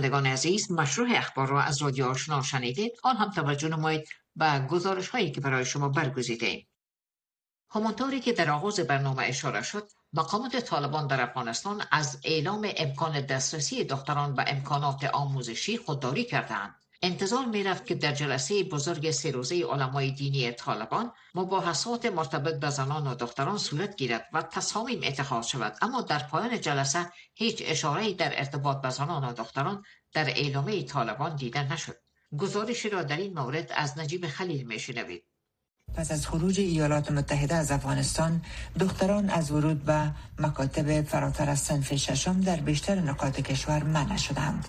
شنوندگان 0.00 0.26
عزیز 0.26 0.70
مشروع 0.70 1.08
اخبار 1.16 1.48
را 1.48 1.62
از 1.62 1.82
رادیو 1.82 2.06
آشنا 2.06 2.42
شنیدید. 2.42 2.92
آن 3.02 3.16
هم 3.16 3.30
توجه 3.30 3.68
نمایید 3.68 4.08
به 4.36 4.66
گزارش 4.70 5.08
هایی 5.08 5.30
که 5.30 5.40
برای 5.40 5.64
شما 5.64 5.88
برگزیده 5.88 6.46
ایم 6.46 6.66
همانطوری 7.70 8.20
که 8.20 8.32
در 8.32 8.50
آغاز 8.50 8.80
برنامه 8.80 9.22
اشاره 9.22 9.62
شد 9.62 9.88
مقامات 10.12 10.56
طالبان 10.56 11.06
در 11.06 11.20
افغانستان 11.20 11.82
از 11.90 12.20
اعلام 12.24 12.70
امکان 12.76 13.20
دسترسی 13.20 13.84
دختران 13.84 14.34
به 14.34 14.44
امکانات 14.46 15.04
آموزشی 15.04 15.76
خودداری 15.78 16.24
کردند 16.24 16.79
انتظار 17.02 17.44
می 17.44 17.64
رفت 17.64 17.86
که 17.86 17.94
در 17.94 18.12
جلسه 18.12 18.64
بزرگ 18.64 19.10
سه 19.10 19.30
روزه 19.30 19.64
علمای 19.64 20.10
دینی 20.10 20.52
طالبان 20.52 21.12
مباحثات 21.34 22.06
مرتبط 22.06 22.60
به 22.60 22.70
زنان 22.70 23.06
و 23.06 23.14
دختران 23.14 23.58
صورت 23.58 23.96
گیرد 23.96 24.26
و 24.32 24.42
تصامیم 24.42 25.00
اتخاذ 25.04 25.46
شود. 25.46 25.76
اما 25.82 26.00
در 26.02 26.18
پایان 26.18 26.60
جلسه 26.60 27.12
هیچ 27.34 27.62
اشاره 27.66 28.12
در 28.12 28.38
ارتباط 28.38 28.80
به 28.80 28.90
زنان 28.90 29.24
و 29.24 29.32
دختران 29.32 29.84
در 30.12 30.28
اعلامیه 30.28 30.82
طالبان 30.82 31.36
دیده 31.36 31.72
نشد. 31.72 31.96
گزارشی 32.38 32.88
را 32.88 33.02
در 33.02 33.16
این 33.16 33.38
مورد 33.38 33.72
از 33.74 33.98
نجیب 33.98 34.26
خلیل 34.26 34.66
می 34.66 34.78
شنوید 34.78 35.24
پس 35.94 36.10
از 36.10 36.26
خروج 36.26 36.60
ایالات 36.60 37.10
متحده 37.10 37.54
از 37.54 37.70
افغانستان 37.70 38.42
دختران 38.80 39.30
از 39.30 39.50
ورود 39.50 39.84
به 39.84 40.10
مکاتب 40.38 41.02
فراتر 41.02 41.50
از 41.50 41.58
سنف 41.60 41.94
ششم 41.94 42.40
در 42.40 42.56
بیشتر 42.56 42.94
نقاط 42.94 43.40
کشور 43.40 43.82
منع 43.82 44.16
شدند. 44.16 44.68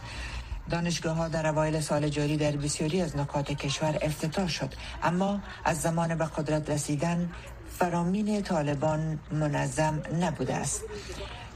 دانشگاه 0.71 1.15
ها 1.15 1.27
در 1.27 1.47
اوایل 1.47 1.79
سال 1.79 2.09
جاری 2.09 2.37
در 2.37 2.51
بسیاری 2.51 3.01
از 3.01 3.17
نقاط 3.17 3.51
کشور 3.51 3.97
افتتاح 4.01 4.47
شد. 4.47 4.73
اما 5.03 5.39
از 5.65 5.81
زمان 5.81 6.15
به 6.15 6.25
قدرت 6.25 6.69
رسیدن 6.69 7.29
فرامین 7.69 8.41
طالبان 8.41 9.19
منظم 9.31 10.01
نبوده 10.21 10.55
است. 10.55 10.81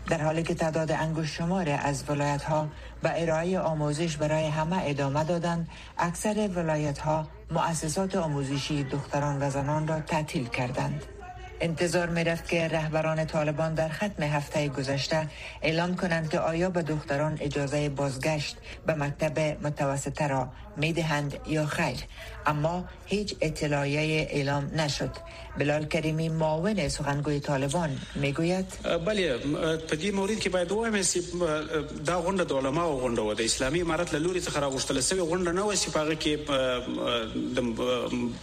در 0.10 0.22
حالی 0.24 0.43
که 0.43 0.53
تعداد 0.53 0.91
انگوش 0.91 1.38
شماره 1.38 1.72
از 1.72 2.03
ولایت 2.10 2.43
ها 2.43 2.67
به 3.01 3.22
ارائه 3.22 3.60
آموزش 3.60 4.17
برای 4.17 4.48
همه 4.48 4.81
ادامه 4.86 5.24
دادند 5.24 5.67
اکثر 5.98 6.50
ولایت 6.55 6.98
ها 6.98 7.27
مؤسسات 7.51 8.15
آموزشی 8.15 8.84
دختران 8.84 9.41
و 9.41 9.50
زنان 9.50 9.88
را 9.88 10.00
تعطیل 10.00 10.48
کردند. 10.48 11.14
انتظار 11.65 12.10
می 12.10 12.24
رفت 12.24 12.50
که 12.50 12.67
رهبران 12.67 13.25
طالبان 13.25 13.74
در 13.74 13.89
ختم 13.89 14.24
هفته 14.24 14.67
گذشته 14.67 15.27
اعلام 15.62 15.95
کنند 15.95 16.29
که 16.29 16.39
آیا 16.39 16.69
به 16.69 16.81
دختران 16.81 17.38
اجازه 17.41 17.89
بازگشت 17.89 18.55
به 18.86 18.93
مکتب 18.93 19.39
متوسطه 19.39 20.27
را 20.27 20.50
می 20.77 20.93
دهند 20.93 21.38
یا 21.48 21.65
خیر. 21.65 21.98
اما 22.45 22.86
هیچ 23.05 23.36
اطلاعیه 23.41 24.27
اعلام 24.31 24.72
نشد. 24.75 25.12
بلال 25.57 25.86
کریمی 25.86 26.29
معاون 26.29 26.89
سخنگوی 26.89 27.39
طالبان 27.39 27.98
می 28.15 28.34
گوید 28.34 28.65
بله 29.05 29.38
په 29.88 29.95
دې 29.95 30.13
مورید 30.13 30.39
کې 30.39 30.48
باید 30.48 30.72
وایم 30.72 31.03
چې 31.03 31.19
دا 32.05 32.22
غونډه 32.22 32.43
د 32.43 32.53
علماو 32.53 33.29
و 33.29 33.34
د 33.34 33.41
اسلامي 33.41 33.81
امارت 33.81 34.13
له 34.13 34.19
لوري 34.19 34.41
څخه 34.41 34.57
راغوښتل 34.57 35.00
شوی 35.00 35.22
غونډه 35.22 35.51
نه 35.60 35.63
و 35.63 35.75
چې 35.75 35.89
کې 36.24 36.34
د 37.55 37.60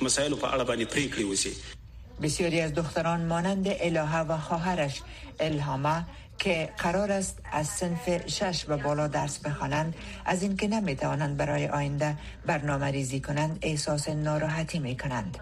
مسایلو 0.01 0.37
په 0.37 0.49
اړه 0.53 0.65
باندې 0.65 1.25
وسی 1.25 1.82
بسیاری 2.23 2.61
از 2.61 2.75
دختران 2.75 3.27
مانند 3.27 3.67
الهه 3.69 4.21
و 4.21 4.39
خواهرش 4.39 5.03
الهامه 5.41 6.05
که 6.39 6.69
قرار 6.79 7.13
است 7.13 7.39
از 7.53 7.67
سنف 7.67 8.27
شش 8.27 8.65
و 8.69 8.77
بالا 8.77 9.09
درس 9.09 9.39
بخوانند 9.39 9.95
از 10.25 10.43
اینکه 10.43 10.69
نمی 10.69 10.97
توانند 10.97 11.37
برای 11.37 11.69
آینده 11.69 12.17
برنامه 12.47 12.87
ریزی 12.87 13.21
کنند 13.21 13.59
احساس 13.63 14.09
ناراحتی 14.09 14.79
می 14.79 14.97
کنند 14.97 15.39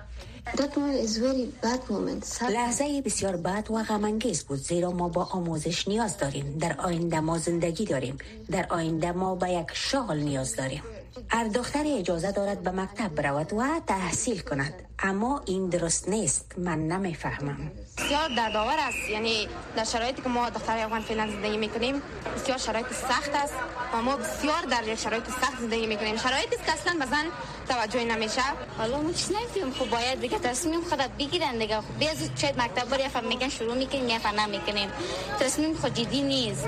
لحظه 2.50 3.02
بسیار 3.02 3.36
بد 3.36 3.70
و 3.70 3.82
غمانگیز 3.82 4.44
بود 4.44 4.58
زیرا 4.58 4.90
ما 4.90 5.08
با 5.08 5.24
آموزش 5.24 5.88
نیاز 5.88 6.18
داریم. 6.18 6.58
در 6.58 6.80
آینده 6.80 7.20
ما 7.20 7.38
زندگی 7.38 7.84
داریم. 7.84 8.18
در 8.50 8.66
آینده 8.70 9.12
ما 9.12 9.34
به 9.34 9.50
یک 9.50 9.66
شغل 9.72 10.18
نیاز 10.18 10.56
داریم. 10.56 10.82
هر 11.28 11.44
دختر 11.44 11.84
اجازه 11.86 12.32
دارد 12.32 12.62
به 12.62 12.70
مکتب 12.70 13.14
برود 13.14 13.52
و 13.52 13.80
تحصیل 13.86 14.40
کند. 14.40 14.74
اما 14.98 15.42
این 15.46 15.68
درست 15.68 16.08
نیست. 16.08 16.54
من 16.58 16.78
نمی‌فهمم. 16.78 17.70
بسیار 17.98 18.28
دردآور 18.36 18.76
است. 18.78 19.10
یعنی 19.10 19.48
در 19.76 19.84
شرایطی 19.84 20.22
که 20.22 20.28
ما 20.28 20.50
دختر 20.50 20.78
افغان 20.78 21.00
فعلا 21.00 21.30
زندگی 21.30 21.56
می‌کنیم 21.56 22.02
بسیار 22.36 22.58
شرایط 22.58 22.86
سخت 22.86 23.30
است 23.34 23.54
و 23.94 24.02
ما 24.02 24.16
بسیار 24.16 24.62
در 24.70 24.88
یک 24.88 24.98
شرایط 24.98 25.24
سخت 25.24 25.60
زندگی 25.60 25.86
می‌کنیم. 25.86 26.16
شرایطی 26.16 26.56
که 26.66 26.72
اصلا 26.72 26.92
به 26.98 27.06
زن 27.06 27.24
توجه 27.68 28.04
نمیشه. 28.04 28.42
حالا 28.78 29.02
ما 29.02 29.12
چیز 29.12 29.32
نمی‌تونیم؟ 29.32 29.74
خب 29.74 29.90
باید 29.90 30.20
دیگه 30.20 30.38
تصمیم 30.38 30.80
خود 30.80 30.98
بگیرن 30.98 31.58
دیگه. 31.58 31.76
خب 31.76 31.98
بیاز 31.98 32.30
چه 32.36 32.54
مکتب 32.58 32.88
بری 32.88 33.28
میگن 33.28 33.48
شروع 33.48 33.74
می‌کنیم 33.74 34.08
یا 34.08 34.46
نمی‌کنیم. 34.46 34.88
تصمیم 35.40 35.74
خود 35.74 35.94
جدی 35.94 36.22
نیست. 36.22 36.66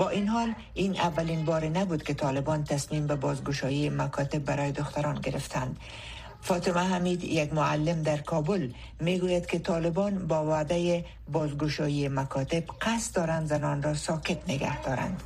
با 0.00 0.10
این 0.10 0.28
حال 0.28 0.54
این 0.74 1.00
اولین 1.00 1.46
بار 1.46 1.66
نبود 1.66 2.04
که 2.04 2.14
طالبان 2.14 2.64
تصمیم 2.64 3.08
به 3.08 3.16
بازگشایی 3.16 3.90
مکاتب 3.90 4.38
برای 4.38 4.72
دختران 4.72 5.20
گرفتند. 5.20 5.78
فاطمه 6.42 6.80
حمید 6.80 7.24
یک 7.24 7.52
معلم 7.52 8.02
در 8.02 8.16
کابل 8.16 8.70
می‌گوید 9.00 9.46
که 9.46 9.58
طالبان 9.58 10.26
با 10.26 10.46
وعده 10.46 11.04
بازگشایی 11.32 12.08
مکاتب 12.08 12.64
قصد 12.80 13.14
دارند 13.14 13.46
زنان 13.48 13.82
را 13.82 13.94
ساکت 13.94 14.38
نگه 14.48 14.82
دارند. 14.82 15.22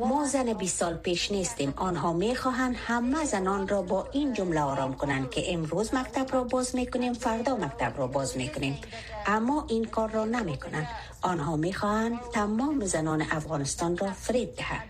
ما 0.00 0.26
زن 0.26 0.52
20 0.52 0.78
سال 0.78 0.96
پیش 0.96 1.32
نیستیم. 1.32 1.74
آنها 1.76 2.12
می‌خواهند 2.12 2.76
همه 2.86 3.24
زنان 3.24 3.68
را 3.68 3.82
با 3.82 4.08
این 4.12 4.32
جمله 4.32 4.60
آرام 4.60 4.94
کنند 4.94 5.30
که 5.30 5.52
امروز 5.52 5.94
مکتب 5.94 6.34
را 6.34 6.44
باز 6.44 6.74
می‌کنیم 6.74 7.12
فردا 7.12 7.56
مکتب 7.56 7.92
را 7.96 8.06
باز 8.06 8.36
می‌کنیم. 8.36 8.78
اما 9.26 9.64
این 9.68 9.84
کار 9.84 10.10
را 10.10 10.24
نمی‌کنند. 10.24 10.88
آنها 11.22 11.56
می‌خواهند 11.56 12.18
تمام 12.32 12.84
زنان 12.84 13.22
افغانستان 13.22 13.96
را 13.96 14.10
فریب 14.12 14.56
دهند. 14.56 14.88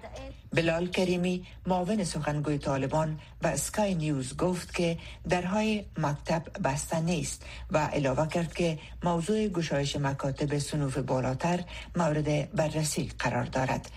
بلال 0.52 0.86
کریمی 0.86 1.46
معاون 1.66 2.04
سخنگوی 2.04 2.58
طالبان 2.58 3.20
و 3.42 3.56
سکای 3.56 3.94
نیوز 3.94 4.36
گفت 4.36 4.74
که 4.74 4.98
درهای 5.28 5.84
مکتب 5.98 6.42
بسته 6.64 7.00
نیست 7.00 7.42
و 7.70 7.78
علاوه 7.78 8.28
کرد 8.28 8.54
که 8.54 8.78
موضوع 9.02 9.48
گشایش 9.48 9.96
مکاتب 9.96 10.58
سنوف 10.58 10.98
بالاتر 10.98 11.60
مورد 11.96 12.52
بررسی 12.52 13.10
قرار 13.18 13.44
دارد. 13.44 13.90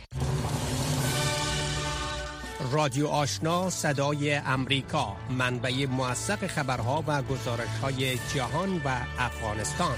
رادیو 2.71 3.07
آشنا 3.07 3.69
صدای 3.69 4.33
امریکا 4.35 5.15
منبع 5.29 5.85
موثق 5.85 6.47
خبرها 6.47 7.03
و 7.07 7.21
گزارش 7.21 7.67
های 7.81 8.17
جهان 8.33 8.81
و 8.85 8.97
افغانستان. 9.19 9.97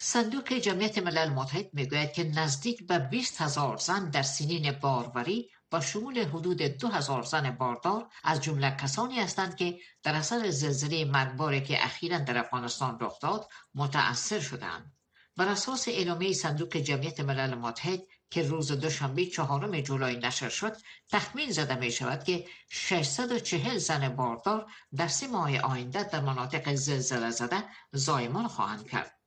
صندوق 0.00 0.52
جمعیت 0.52 0.98
ملل 0.98 1.28
متحد 1.28 1.74
می‌گوید 1.74 2.12
که 2.12 2.24
نزدیک 2.24 2.86
به 2.86 2.98
20 2.98 3.40
هزار 3.40 3.76
زن 3.76 4.10
در 4.10 4.22
سنین 4.22 4.72
باروری 4.72 5.50
با 5.70 5.80
شمول 5.80 6.24
حدود 6.24 6.62
دو 6.62 6.88
هزار 6.88 7.22
زن 7.22 7.50
باردار 7.50 8.08
از 8.24 8.40
جمله 8.40 8.70
کسانی 8.70 9.20
هستند 9.20 9.56
که 9.56 9.78
در 10.02 10.14
اثر 10.14 10.50
زلزله 10.50 11.04
مرگباری 11.04 11.60
که 11.60 11.84
اخیرا 11.84 12.18
در 12.18 12.38
افغانستان 12.38 12.98
رخ 13.00 13.20
داد 13.20 13.48
متأثر 13.74 14.40
شدند. 14.40 14.92
بر 15.36 15.48
اساس 15.48 15.88
اعلامیه 15.88 16.32
صندوق 16.32 16.76
جمعیت 16.76 17.20
ملل 17.20 17.54
متحد 17.54 18.02
که 18.30 18.42
روز 18.42 18.72
دوشنبه 18.72 19.26
چهارم 19.26 19.80
جولای 19.80 20.16
نشر 20.16 20.48
شد 20.48 20.76
تخمین 21.08 21.50
زده 21.50 21.74
می 21.74 21.92
شود 21.92 22.24
که 22.24 22.46
640 22.70 23.78
زن 23.78 24.08
باردار 24.08 24.66
در 24.96 25.08
سه 25.08 25.28
ماه 25.28 25.58
آینده 25.58 26.02
در 26.02 26.20
مناطق 26.20 26.74
زلزله 26.74 27.30
زده 27.30 27.64
زایمان 27.92 28.48
خواهند 28.48 28.86
کرد 28.90 29.17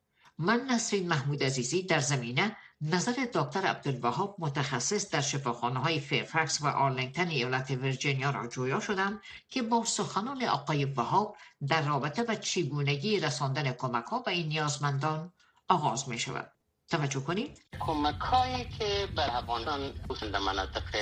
من 0.43 0.61
نسرین 0.69 1.07
محمود 1.07 1.43
عزیزی 1.43 1.83
در 1.83 1.99
زمینه 1.99 2.55
نظر 2.81 3.27
دکتر 3.33 3.65
عبدالوهاب 3.65 4.35
متخصص 4.39 5.09
در 5.09 5.21
شفاخانه 5.21 5.79
های 5.79 5.99
فیرفکس 5.99 6.61
و 6.61 6.67
آرلینگتن 6.67 7.27
ایالت 7.27 7.71
ویرجینیا 7.71 8.29
را 8.29 8.47
جویا 8.47 8.79
شدم 8.79 9.21
که 9.49 9.61
با 9.61 9.85
سخنان 9.85 10.43
آقای 10.43 10.85
وهاب 10.85 11.37
در 11.67 11.81
رابطه 11.81 12.23
با 12.23 12.35
چگونگی 12.35 13.19
رساندن 13.19 13.71
کمک 13.71 14.05
ها 14.05 14.19
به 14.19 14.31
این 14.31 14.47
نیازمندان 14.47 15.33
آغاز 15.67 16.09
می 16.09 16.19
شود. 16.19 16.51
توجه 16.89 17.19
کنید 17.19 17.65
کمک 17.79 18.19
هایی 18.21 18.65
که 18.79 19.07
بر 19.15 19.29
افغانستان 19.29 20.31
در 20.31 20.39
مناطق 20.39 20.95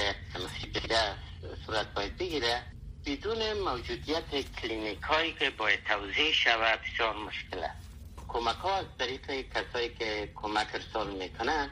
مسیحیه 0.46 1.16
صورت 1.66 1.94
باید 1.94 2.18
بگیره 2.18 2.64
بدون 3.06 3.54
موجودیت 3.54 4.52
کلینیک 4.62 5.02
هایی 5.02 5.34
که 5.34 5.50
باید 5.50 5.80
توزیع 5.84 6.32
شود 6.32 6.80
بسیار 6.82 7.16
مشکل 7.16 7.60
است 7.60 7.89
کمک 8.30 8.56
ها 8.56 8.76
از 8.76 8.86
طریق 9.00 9.32
کسایی 9.32 9.90
که 9.90 10.32
کمک 10.36 10.68
ارسال 10.74 11.10
می‌کنن 11.12 11.70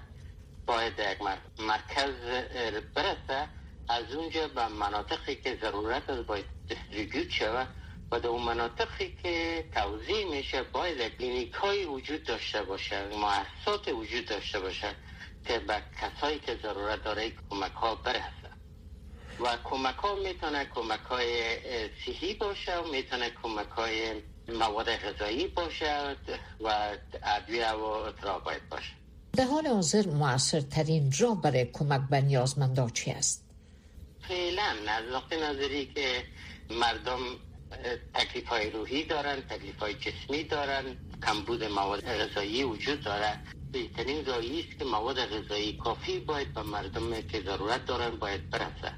باید 0.66 0.94
یک 1.00 1.18
مرکز 1.60 2.14
برسه. 2.96 3.50
از 3.90 4.16
اونجا 4.16 4.48
به 4.48 4.68
مناطقی 4.68 5.36
که 5.36 5.58
ضرورت 5.62 6.10
است 6.10 6.28
باید 6.28 6.46
distribute 6.68 7.30
شود 7.30 7.68
و 8.12 8.20
در 8.20 8.28
اون 8.28 8.44
مناطقی 8.44 9.18
که 9.24 9.66
توزیع 9.74 10.26
میشه 10.26 10.64
باید 10.64 11.18
کلینیک 11.18 11.54
های 11.54 11.86
وجود 11.86 12.24
داشته 12.24 12.62
باشه 12.62 13.08
مؤسسات 13.08 13.88
وجود 13.88 14.26
داشته 14.26 14.60
باشه 14.60 14.96
که 15.46 15.60
به 15.60 15.84
کسایی 16.02 16.40
که 16.40 16.60
ضرورت 16.64 17.04
داره 17.04 17.32
کمک 17.50 17.72
ها 17.72 17.96
برسه. 17.96 18.52
و 19.40 19.58
کمک 19.64 19.96
ها 19.96 20.16
می‌تونه 20.16 20.66
کمک 20.66 21.00
های 21.00 21.60
صحی 22.06 22.34
باشه 22.34 22.78
و 22.78 22.92
می‌تونه 22.92 23.30
کمک 23.44 23.70
های 23.70 24.22
مواد 24.54 24.90
غذایی 24.90 25.48
باشد 25.48 26.18
و 26.60 26.98
ادویه 27.24 27.72
و 27.72 27.84
اطلاع 27.84 28.40
باید 28.40 28.70
باشه. 28.70 28.94
در 29.34 29.44
حال 29.44 29.68
حاضر 29.68 30.08
موثرترین 30.08 31.14
راه 31.20 31.42
برای 31.42 31.66
کمک 31.66 32.02
به 32.10 32.22
نیازمندان 32.22 32.90
چی 32.90 33.12
است؟ 33.12 33.46
فعلا 34.28 34.76
از 34.88 35.24
نظری 35.42 35.86
که 35.86 36.24
مردم 36.70 37.20
تکلیف 38.14 38.48
های 38.48 38.70
روحی 38.70 39.04
دارن 39.04 39.42
تکلیف 39.42 39.80
های 39.80 39.94
جسمی 39.94 40.44
دارن 40.44 40.84
کمبود 41.26 41.64
مواد 41.64 42.06
غذایی 42.06 42.64
وجود 42.64 43.04
داره. 43.04 43.40
بهترین 43.72 44.26
راهی 44.26 44.60
است 44.60 44.80
که 44.80 44.86
مواد 44.86 45.26
غذایی 45.26 45.78
کافی 45.78 46.20
باید 46.20 46.54
به 46.54 46.64
مردم 46.64 47.22
که 47.22 47.42
ضرورت 47.42 47.86
دارن 47.86 48.10
باید 48.10 48.50
برسه 48.50 48.94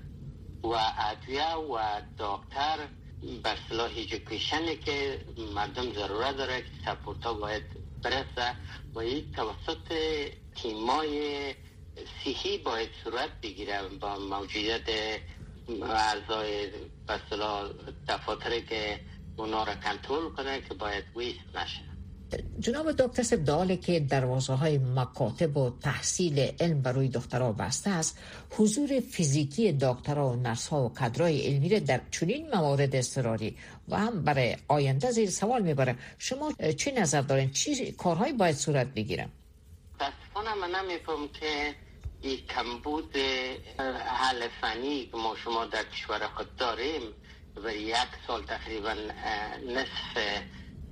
و 0.64 0.68
ادویه 1.12 1.56
و 1.56 2.02
دکتر 2.20 2.78
به 3.22 3.58
صلاح 3.70 3.94
که 4.76 5.26
مردم 5.56 5.94
ضرورت 5.94 6.38
داره 6.38 6.62
که 6.62 6.70
سپورت 6.86 7.24
ها 7.24 7.34
باید 7.34 7.64
برسه 8.04 8.56
و 8.96 9.04
یک 9.04 9.36
توسط 9.36 9.94
تیمای 10.56 11.56
صحی 12.24 12.58
باید 12.58 12.90
صورت 13.04 13.42
بگیره 13.42 13.82
با 13.88 14.20
موجودیت 14.20 14.90
اعضای 15.82 16.68
به 17.08 17.20
دفاتر 18.08 18.60
که 18.60 19.00
اونا 19.36 19.64
را 19.64 19.76
کنترل 19.76 20.30
کنه 20.30 20.62
که 20.62 20.74
باید 20.74 21.06
ویست 21.16 21.56
نشه. 21.56 21.89
جناب 22.60 22.92
دکتر 22.92 23.24
سبداله 23.24 23.78
که 23.78 24.00
دروازه 24.00 24.54
های 24.54 24.78
مکاتب 24.78 25.58
و 25.58 25.72
تحصیل 25.82 26.52
علم 26.60 26.82
برای 26.82 27.08
دخترها 27.08 27.52
بسته 27.52 27.90
است 27.90 28.18
حضور 28.50 29.00
فیزیکی 29.00 29.72
دکترها 29.72 30.30
و 30.30 30.36
نرس 30.36 30.68
ها 30.68 30.86
و 30.86 30.94
کدرای 30.94 31.42
علمی 31.42 31.70
را 31.70 31.80
در 31.80 32.02
چنین 32.12 32.50
موارد 32.56 32.96
اضطراری 32.96 33.58
و 33.90 33.98
هم 33.98 34.24
برای 34.24 34.58
آینده 34.68 35.12
زیر 35.12 35.30
سوال 35.30 35.62
می‌بره 35.62 35.96
شما 36.18 36.54
چی 36.78 36.92
نظر 36.92 37.22
دارین؟ 37.22 37.52
چی 37.52 37.92
کارهایی 37.92 38.34
باید 38.34 38.56
صورت 38.56 38.88
بگیرم؟ 38.88 39.30
دستفانه 40.00 40.56
من 40.56 40.72
نمیفهم 40.76 41.28
که 41.28 41.76
این 42.22 42.38
کمبود 42.46 43.16
حل 44.06 44.48
فنی 44.62 45.06
که 45.06 45.18
ما 45.18 45.36
شما 45.44 45.66
در 45.66 45.84
کشور 45.84 46.28
خود 46.28 46.56
داریم 46.56 47.02
و 47.64 47.74
یک 47.74 47.96
سال 48.28 48.44
تقریبا 48.44 48.94
نصف 49.68 50.42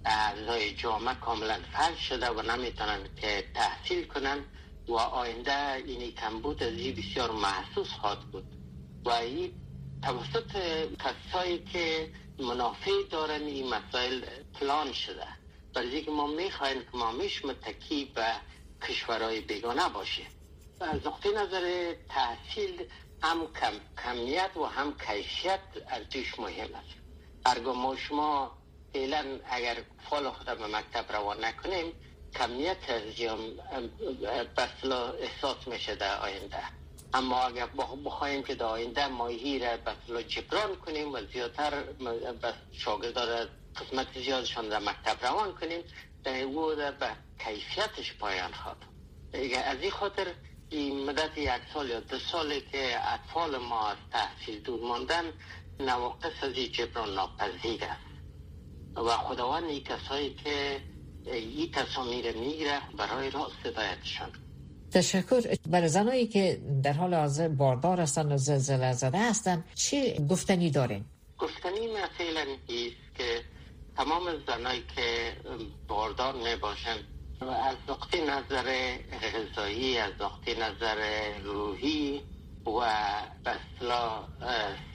اعضای 0.08 0.76
جامعه 0.76 1.16
کاملا 1.16 1.60
فلج 1.74 1.98
شده 1.98 2.30
و 2.30 2.42
نمی‌تونن 2.42 3.10
که 3.22 3.48
تحصیل 3.54 4.08
کنن 4.08 4.46
و 4.88 4.94
آینده 4.94 5.74
این 5.74 6.12
کمبود 6.12 6.64
از 6.64 6.74
بسیار 6.74 7.32
محسوس 7.32 7.90
خواهد 7.90 8.20
بود. 8.20 8.46
و 9.06 9.10
این 9.10 9.54
توسط 10.04 10.52
کسایی 11.00 11.60
که 11.60 12.12
منافع 12.40 12.92
دارن 13.12 13.42
این 13.42 13.74
مسائل 13.74 14.26
پلان 14.60 14.94
شده. 14.94 15.28
برای 15.74 16.02
که 16.02 16.12
ما 16.12 16.28
می‌خواهیم 16.28 16.82
که 16.82 16.98
ما 16.98 17.12
میش 17.12 17.46
متکی 17.46 18.06
به 18.06 18.26
کشورهای 18.88 19.42
بیگانه 19.42 19.90
باشه. 19.90 20.24
از 20.82 21.08
نقطه 21.08 21.30
نظر 21.32 21.96
تحصیل 22.10 22.84
هم 23.24 23.54
کم، 23.54 23.74
کمیت 24.04 24.58
و 24.58 24.66
هم 24.66 24.94
کیفیت 25.08 25.60
ارزش 25.88 26.40
مهم 26.40 26.76
است. 26.76 26.96
ارگو 27.46 27.74
ما 27.74 27.96
شما 27.96 28.58
فعلا 28.98 29.40
اگر 29.50 29.78
فال 30.10 30.30
خود 30.30 30.46
به 30.46 30.68
مکتب 30.68 31.12
روان 31.12 31.46
نکنیم 31.46 31.94
کمیت 32.36 32.78
از 32.90 33.04
بسلا 34.58 35.12
احساس 35.12 35.68
میشه 35.68 35.96
در 35.96 36.20
آینده. 36.20 36.64
اما 37.14 37.42
اگر 37.42 37.68
بخواهیم 38.06 38.44
که 38.44 38.56
در 38.56 38.66
آینده 38.66 39.08
ماهی 39.08 39.60
را 39.60 39.78
بسلا 39.78 40.22
جبران 40.22 40.76
کنیم 40.76 41.14
و 41.14 41.22
زیادتر 41.34 41.84
شاگردار 42.72 43.48
قسمت 43.76 44.08
زیادشان 44.14 44.70
در 44.70 44.80
مکتب 44.80 45.26
روان 45.26 45.56
کنیم 45.56 45.84
در 46.24 46.42
او 46.42 46.76
به 46.76 47.10
کیفیتش 47.46 48.14
پایان 48.14 48.52
خواهد. 48.52 48.78
از 49.66 49.78
این 49.82 49.92
خاطر 49.92 50.28
این 50.70 51.10
مدت 51.10 51.38
یک 51.38 51.62
سال 51.74 51.90
یا 51.90 52.00
دو 52.00 52.20
سالی 52.20 52.62
که 52.62 53.14
اطفال 53.14 53.58
ما 53.58 53.90
از 53.90 53.98
تحصیل 54.12 54.60
دور 54.60 54.80
ماندن 54.88 55.34
نواقص 55.80 56.44
از 56.44 56.54
جبران 56.54 57.14
ناپذیر 57.14 57.84
است. 57.84 58.07
و 58.98 59.10
خداوند 59.10 59.64
این 59.64 59.84
کسایی 59.84 60.34
که 60.44 60.82
این 61.26 61.72
تصامیر 61.72 62.38
می‌گیره 62.38 62.82
برای 62.98 63.30
راست 63.30 63.66
هدایتشان 63.66 64.30
تشکر 64.92 65.56
برای 65.70 65.88
زنایی 65.88 66.28
که 66.28 66.62
در 66.84 66.94
حال 66.94 67.14
حاضر 67.14 67.48
باردار 67.48 68.02
هستن 68.02 68.32
و 68.32 68.38
زلزله 68.38 68.94
زده 68.94 69.30
هستن 69.30 69.66
چی 69.76 70.26
گفتنی 70.30 70.70
دارین؟ 70.70 71.06
گفتنی 71.38 71.88
مثلا 71.88 72.42
است 72.70 73.16
که 73.18 73.44
تمام 73.98 74.24
زنایی 74.48 74.84
که 74.96 75.34
باردار 75.88 76.36
می 76.36 76.56
باشن 76.56 76.98
از 77.42 77.76
نقطه 77.90 78.22
نظر 78.22 78.98
غذایی 79.22 79.98
از 79.98 80.12
نقطه 80.22 80.56
نظر 80.56 81.32
روحی 81.44 82.22
و 82.66 82.80
بسلا 83.46 84.24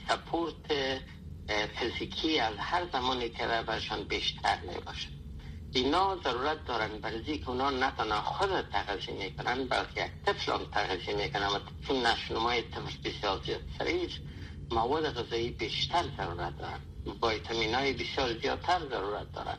سپورت 0.09 0.71
فیزیکی 1.47 2.39
از 2.39 2.53
هر 2.57 2.87
زمانی 2.93 3.29
که 3.29 3.47
برشان 3.67 4.03
بیشتر 4.03 4.59
می 4.61 4.81
باشد 4.85 5.23
اینا 5.73 6.17
ضرورت 6.23 6.65
دارن 6.65 6.97
برای 7.01 7.37
که 7.37 7.49
اونا 7.49 7.69
نه 7.69 7.91
تنها 7.91 8.21
خود 8.21 8.61
تغذیه 8.61 9.15
می‌کنن 9.15 9.67
بلکه 9.67 10.11
طفل 10.25 10.51
هم 10.51 10.65
تغذیه 10.65 11.15
می‌کنن 11.15 11.47
و 11.47 11.59
چون 11.87 12.05
نشنمای 12.05 12.61
طفل 12.61 13.09
بسیار 13.09 13.41
زیاد 13.45 13.61
سریش 13.79 14.21
مواد 14.71 15.13
غذایی 15.13 15.49
بیشتر 15.49 16.03
ضرورت 16.17 16.57
دارن. 16.57 16.79
ویتامین 17.23 17.75
های 17.75 17.93
بسیار 17.93 18.39
زیادتر 18.39 18.79
ضرورت 18.89 19.31
دارن. 19.31 19.57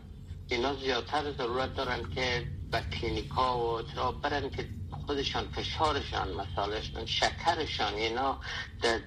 اینا 0.50 0.74
زیادتر 0.74 1.32
ضرورت 1.32 1.74
دارن 1.74 2.14
که 2.14 2.46
به 2.70 2.80
کلینیکا 2.80 3.58
و 3.58 3.62
اطراف 3.62 4.14
برن 4.14 4.50
که 4.50 4.68
خودشان 5.06 5.48
فشارشان 5.48 6.32
مسالشان 6.32 7.06
شکرشان 7.06 7.94
اینا 7.94 8.40
در 8.82 9.00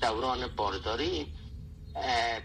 دوران 0.00 0.46
بارداری 0.46 1.26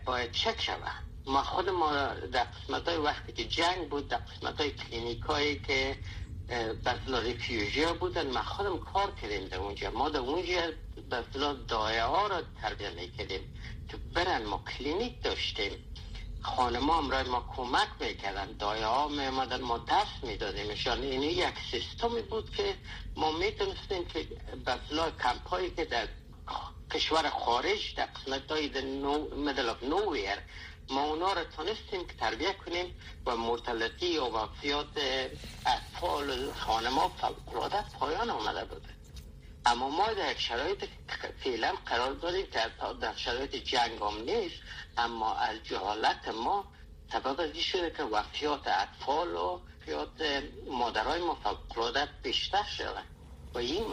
باید 0.05 0.31
چک 0.31 0.61
شود. 0.61 1.03
ما 1.25 1.43
خود 1.43 1.69
ما 1.69 1.91
در 2.31 2.43
قسمت 2.43 2.87
های 2.87 2.97
وقتی 2.97 3.31
که 3.31 3.43
جنگ 3.43 3.89
بود 3.89 4.07
در 4.07 4.17
قسمت 4.17 4.61
های 4.61 4.71
کلینیک 4.71 5.21
هایی 5.21 5.59
که 5.59 5.97
به 6.85 6.97
اصطلاح 6.97 7.19
refugee 7.19 7.83
ها 7.83 7.93
بودن 7.93 8.31
ما 8.31 8.41
خودم 8.41 8.77
کار 8.77 9.11
کردیم 9.11 9.47
در 9.47 9.57
اونجا. 9.57 9.91
ما 9.91 10.09
در 10.09 10.19
اونجا 10.19 10.61
بسلا 11.11 11.53
دایه 11.53 12.03
ها 12.03 12.27
را 12.27 12.41
تربیه 12.61 12.89
می‌کردیم 12.89 13.41
تو 13.89 13.97
برن 14.13 14.43
ما 14.45 14.63
کلینیک 14.77 15.23
داشتیم. 15.23 15.93
خانما 16.41 17.01
هم 17.01 17.11
را 17.11 17.23
ما 17.23 17.45
کمک 17.55 17.87
می‌کردن 17.99 18.57
دایه 18.57 18.85
ها 18.85 19.07
میمدن 19.07 19.61
ما 19.61 19.77
دست 19.77 20.23
میدادیمشان 20.23 21.01
این 21.01 21.21
یک 21.21 21.55
سیستمی 21.71 22.21
بود 22.21 22.55
که 22.55 22.75
ما 23.15 23.31
می‌تونستیم 23.31 24.05
که 24.05 24.27
بسلا 24.65 25.11
کمپایی 25.11 25.69
که 25.69 25.85
در 25.85 26.07
کشور 26.93 27.29
خارج 27.29 27.95
در 27.95 28.05
قسمت 28.05 28.51
های 28.51 28.67
مدل 29.35 29.69
اف 29.69 29.83
نوویر 29.83 30.37
ما 30.89 31.03
اونا 31.03 31.33
را 31.33 31.43
تونستیم 31.43 32.07
که 32.07 32.13
تربیه 32.13 32.53
کنیم 32.53 32.95
و 33.25 33.37
مرتلطی 33.37 34.17
و 34.17 34.25
وفیات 34.25 34.87
اطفال 35.65 36.51
خانما 36.51 37.09
فوقلاده 37.09 37.83
پایان 37.99 38.29
آمده 38.29 38.65
بود. 38.65 38.85
اما 39.65 39.89
ما 39.89 40.13
در 40.13 40.31
یک 40.31 40.39
شرایط 40.39 40.85
فعلا 41.43 41.73
قرار 41.85 42.13
داریم 42.13 42.45
که 42.45 42.59
در 43.01 43.15
شرایط 43.15 43.55
جنگ 43.55 43.99
هم 44.01 44.21
نیست 44.25 44.55
اما 44.97 45.33
از 45.35 45.63
جهالت 45.63 46.27
ما 46.27 46.65
سبب 47.11 47.39
از 47.39 47.57
شده 47.57 47.91
که 47.91 48.03
وفیات 48.03 48.67
اطفال 48.67 49.35
و 49.35 49.59
وفیات 49.81 50.43
مادرای 50.67 51.21
ما 51.21 51.35
فوقلاده 51.43 52.09
بیشتر 52.23 52.63
شده 52.63 53.03
و 53.53 53.57
این 53.57 53.87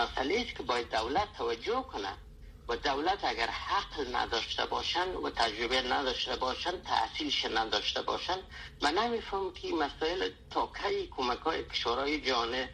مسئله 0.00 0.44
است 0.46 0.56
که 0.56 0.62
باید 0.62 0.90
دولت 0.90 1.28
توجه 1.38 1.84
کنه. 1.92 2.12
و 2.68 2.76
دولت 2.76 3.24
اگر 3.24 3.46
حق 3.46 4.16
نداشته 4.16 4.66
باشن 4.66 5.14
و 5.14 5.30
تجربه 5.30 5.82
نداشته 5.82 6.36
باشن 6.36 6.82
تحصیلش 6.82 7.44
نداشته 7.44 8.02
باشن 8.02 8.38
من 8.82 8.94
نمیفهم 8.94 9.52
که 9.52 9.68
مسائل 9.74 10.30
تا 10.50 10.72
کی 10.82 11.06
کمک 11.16 11.38
های 11.38 11.64
کشورهای 11.64 12.20
جانه 12.20 12.70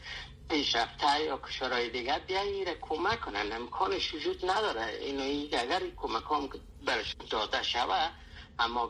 پیشرفته 0.51 1.23
یا 1.25 1.39
کشورهای 1.39 1.91
دیگر 1.91 2.19
بیایی 2.19 2.65
کمک 2.81 3.21
کنن. 3.21 3.53
امکانش 3.53 4.15
وجود 4.15 4.51
نداره. 4.51 4.99
اینو 5.01 5.49
اگر 5.53 5.83
کمک 5.97 6.25
هم 6.31 6.49
برش 6.87 7.17
داده 7.31 7.63
شوه 7.63 8.09
اما 8.59 8.87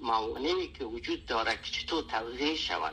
موانعی 0.00 0.72
که 0.72 0.84
وجود 0.84 1.26
داره 1.26 1.58
که 1.62 1.70
چطور 1.70 2.02
توضیح 2.02 2.56
شون 2.56 2.90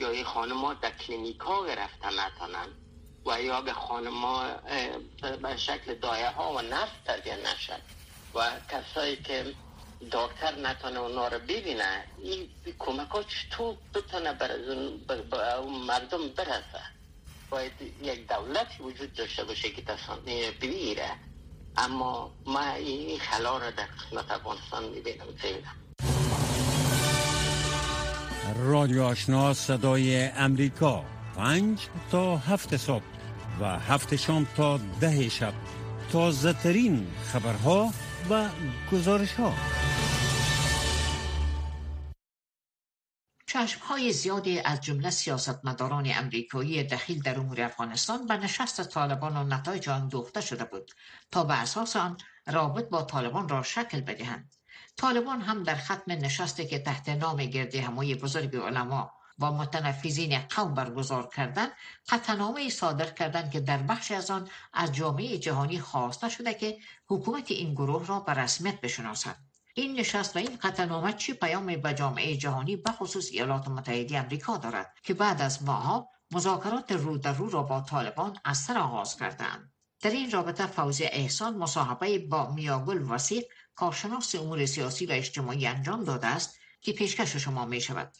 یا 0.00 0.10
این 0.10 0.24
خانم 0.24 0.74
در 0.74 0.90
کلینیک 0.90 1.40
ها 1.40 1.66
گرفتن 1.66 2.20
نتانن 2.20 2.81
و 3.26 3.42
یا 3.42 3.60
به 3.60 3.72
خانما 3.72 4.44
به 5.42 5.56
شکل 5.56 5.94
دایه 5.94 6.30
ها 6.30 6.52
و 6.52 6.60
نفس 6.60 6.92
تربیه 7.06 7.36
نشد. 7.36 7.82
و 8.34 8.50
کسایی 8.68 9.16
که 9.16 9.54
دکتر 10.12 10.52
نتونه 10.62 10.98
اونا 10.98 11.28
رو 11.28 11.38
ببینه 11.38 12.04
این 12.22 12.48
کمک 12.78 13.08
ها 13.08 13.22
چطور 13.22 13.76
بتونه 13.94 14.32
بر 14.32 14.50
مردم 15.88 16.28
برسه. 16.36 16.82
باید 17.50 17.72
یک 18.02 18.28
دولتی 18.28 18.82
وجود 18.82 19.12
داشته 19.14 19.44
باشه 19.44 19.70
که 19.70 19.82
تصانیه 19.82 20.50
بگیره 20.50 21.10
اما 21.76 22.30
ما 22.46 22.72
این 22.72 23.18
خلا 23.18 23.58
را 23.58 23.70
در 23.70 23.86
قسمت 23.86 24.30
افغانستان 24.30 24.84
می‌بینم. 24.84 25.26
زیدم 25.42 25.76
رادیو 28.56 29.02
آشنا 29.02 29.54
صدای 29.54 30.24
امریکا. 30.24 31.04
پنج 31.36 31.78
تا 32.10 32.36
هفت 32.36 32.76
صبح. 32.76 33.11
و 33.62 33.64
هفت 33.64 34.16
شام 34.16 34.46
تا 34.56 34.80
ده 35.00 35.28
شب. 35.28 35.52
تازه 36.12 36.52
ترین 36.52 37.06
خبرها 37.24 37.90
و 38.30 38.48
گزارش 38.92 39.32
ها 39.32 39.52
چشم 43.46 43.80
های 43.80 44.12
زیادی 44.12 44.60
از 44.60 44.80
جمله 44.80 45.10
سیاستمداران 45.10 46.10
امریکایی 46.14 46.84
دخیل 46.84 47.22
در 47.22 47.38
امور 47.38 47.60
افغانستان 47.60 48.26
به 48.26 48.36
نشست 48.36 48.82
طالبان 48.88 49.36
و 49.36 49.44
نتایج 49.44 49.88
آن 49.88 50.08
دوخته 50.08 50.40
شده 50.40 50.64
بود 50.64 50.90
تا 51.30 51.44
به 51.44 51.54
اساس 51.54 51.96
آن 51.96 52.16
رابط 52.46 52.88
با 52.88 53.02
طالبان 53.02 53.48
را 53.48 53.62
شکل 53.62 54.00
بدهند. 54.00 54.54
طالبان 54.96 55.40
هم 55.40 55.62
در 55.62 55.76
ختم 55.76 56.12
نشستی 56.12 56.66
که 56.66 56.78
تحت 56.78 57.08
نام 57.08 57.44
گردی 57.44 57.78
همای 57.78 58.14
بزرگ 58.14 58.56
علما 58.56 59.12
و 59.38 59.52
متنفذین 59.52 60.38
قوم 60.38 60.74
برگزار 60.74 61.30
کردن 61.36 61.68
قطعنامه 62.08 62.70
صادر 62.70 63.10
کردند 63.10 63.50
که 63.50 63.60
در 63.60 63.78
بخش 63.78 64.10
از 64.12 64.30
آن 64.30 64.48
از 64.72 64.92
جامعه 64.92 65.38
جهانی 65.38 65.80
خواسته 65.80 66.28
شده 66.28 66.54
که 66.54 66.78
حکومت 67.06 67.50
این 67.50 67.74
گروه 67.74 68.06
را 68.06 68.20
به 68.20 68.32
رسمیت 68.32 68.80
بشناسد. 68.80 69.36
این 69.74 70.00
نشست 70.00 70.36
و 70.36 70.38
این 70.38 70.58
قطعنامه 70.62 71.12
چی 71.12 71.32
پیام 71.32 71.66
به 71.76 71.94
جامعه 71.94 72.36
جهانی 72.36 72.76
به 72.76 72.92
خصوص 72.92 73.28
ایالات 73.32 73.68
متحده 73.68 74.18
امریکا 74.18 74.56
دارد 74.56 74.94
که 75.02 75.14
بعد 75.14 75.42
از 75.42 75.62
ماها 75.62 76.08
مذاکرات 76.30 76.92
رو 76.92 77.18
در 77.18 77.32
رو 77.32 77.50
را 77.50 77.62
با 77.62 77.80
طالبان 77.80 78.38
از 78.44 78.58
سر 78.58 78.78
آغاز 78.78 79.16
کردند 79.16 79.72
در 80.02 80.10
این 80.10 80.30
رابطه 80.30 80.66
فوزی 80.66 81.04
احسان 81.04 81.56
مصاحبه 81.56 82.18
با 82.18 82.50
میاگل 82.50 83.10
وسیق 83.10 83.44
کارشناس 83.74 84.34
امور 84.34 84.66
سیاسی 84.66 85.06
و 85.06 85.12
اجتماعی 85.12 85.66
انجام 85.66 86.04
داده 86.04 86.26
است 86.26 86.58
که 86.80 86.92
پیشکش 86.92 87.36
شما 87.36 87.64
می 87.64 87.80
شود 87.80 88.12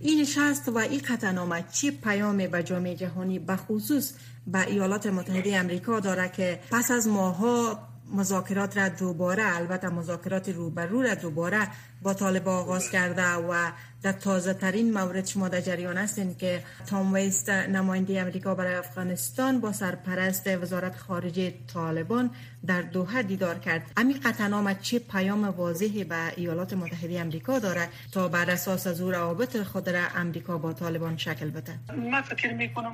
این 0.00 0.20
نشست 0.20 0.68
و 0.68 0.78
این 0.78 1.00
قطعنامه 1.08 1.64
چی 1.72 1.90
پیام 1.90 2.36
به 2.36 2.62
جامعه 2.62 2.94
جهانی 2.94 3.38
به 3.38 3.56
خصوص 3.56 4.12
به 4.46 4.66
ایالات 4.66 5.06
متحده 5.06 5.56
امریکا 5.56 6.00
داره 6.00 6.28
که 6.28 6.60
پس 6.70 6.90
از 6.90 7.08
ماها 7.08 7.89
مذاکرات 8.12 8.76
را 8.76 8.88
دوباره 8.88 9.56
البته 9.56 9.88
مذاکرات 9.88 10.48
روبرو 10.48 11.02
را 11.02 11.14
دوباره 11.14 11.68
با 12.02 12.14
طالب 12.14 12.48
آغاز 12.48 12.90
کرده 12.90 13.32
و 13.32 13.70
در 14.02 14.12
تازه 14.12 14.54
ترین 14.54 14.92
مورد 14.92 15.26
شما 15.26 15.48
در 15.48 15.60
جریان 15.60 15.96
هستین 15.96 16.34
که 16.34 16.62
تام 16.86 17.12
ویست 17.12 17.50
نماینده 17.50 18.20
امریکا 18.20 18.54
برای 18.54 18.74
افغانستان 18.74 19.60
با 19.60 19.72
سرپرست 19.72 20.46
وزارت 20.46 20.96
خارجه 20.96 21.54
طالبان 21.74 22.30
در 22.66 22.82
دوحه 22.82 23.22
دیدار 23.22 23.58
کرد. 23.58 23.92
امی 23.96 24.14
قطعنامه 24.14 24.74
چه 24.74 24.98
پیام 24.98 25.44
واضحی 25.44 26.04
به 26.04 26.32
ایالات 26.36 26.72
متحده 26.72 27.20
امریکا 27.20 27.58
داره 27.58 27.88
تا 28.12 28.28
بر 28.28 28.50
اساس 28.50 28.86
از 28.86 29.00
او 29.00 29.10
روابط 29.10 29.62
خود 29.62 29.88
را 29.88 30.02
امریکا 30.16 30.58
با 30.58 30.72
طالبان 30.72 31.16
شکل 31.16 31.50
بده؟ 31.50 31.78
من 31.96 32.22
فکر 32.22 32.52
می 32.52 32.74
کنم 32.74 32.92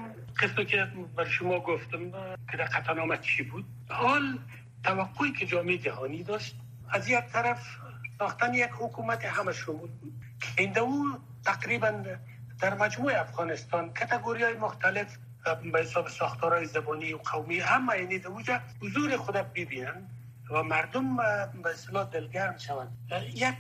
که 0.69 0.87
بر 1.17 1.25
شما 1.25 1.61
گفتم 1.61 2.11
که 2.51 2.57
در 2.59 2.65
قطعنامه 2.65 3.19
چی 3.23 3.43
بود؟ 3.43 3.65
حال 3.89 4.39
توقعی 4.87 5.33
که 5.33 5.47
جامعه 5.47 5.79
جهانی 5.79 6.23
داشت 6.23 6.57
از 6.89 7.09
یک 7.09 7.25
طرف 7.33 7.67
ساختن 8.19 8.55
یک 8.55 8.71
حکومت 8.79 9.25
همه 9.25 9.53
شمول 9.53 9.91
بود. 9.91 10.13
که 10.57 10.81
او 10.81 11.19
تقریبا 11.45 12.05
در 12.61 12.75
مجموع 12.75 13.21
افغانستان 13.21 13.93
کتگوری 13.93 14.43
های 14.43 14.55
مختلف 14.55 15.17
به 15.73 15.81
حساب 15.81 16.09
ساختارهای 16.09 16.67
زبانی 16.67 17.13
و 17.13 17.17
قومی 17.17 17.59
همه 17.59 17.99
یعنی 17.99 18.25
اوجا 18.25 18.61
حضور 18.83 19.17
خود 19.17 19.35
ببینن 19.35 20.09
و 20.51 20.63
مردم 20.63 21.17
به 21.63 21.71
اصطلاح 21.71 22.11
دلگرم 22.11 22.59
شوند. 22.59 22.97
یک 23.35 23.55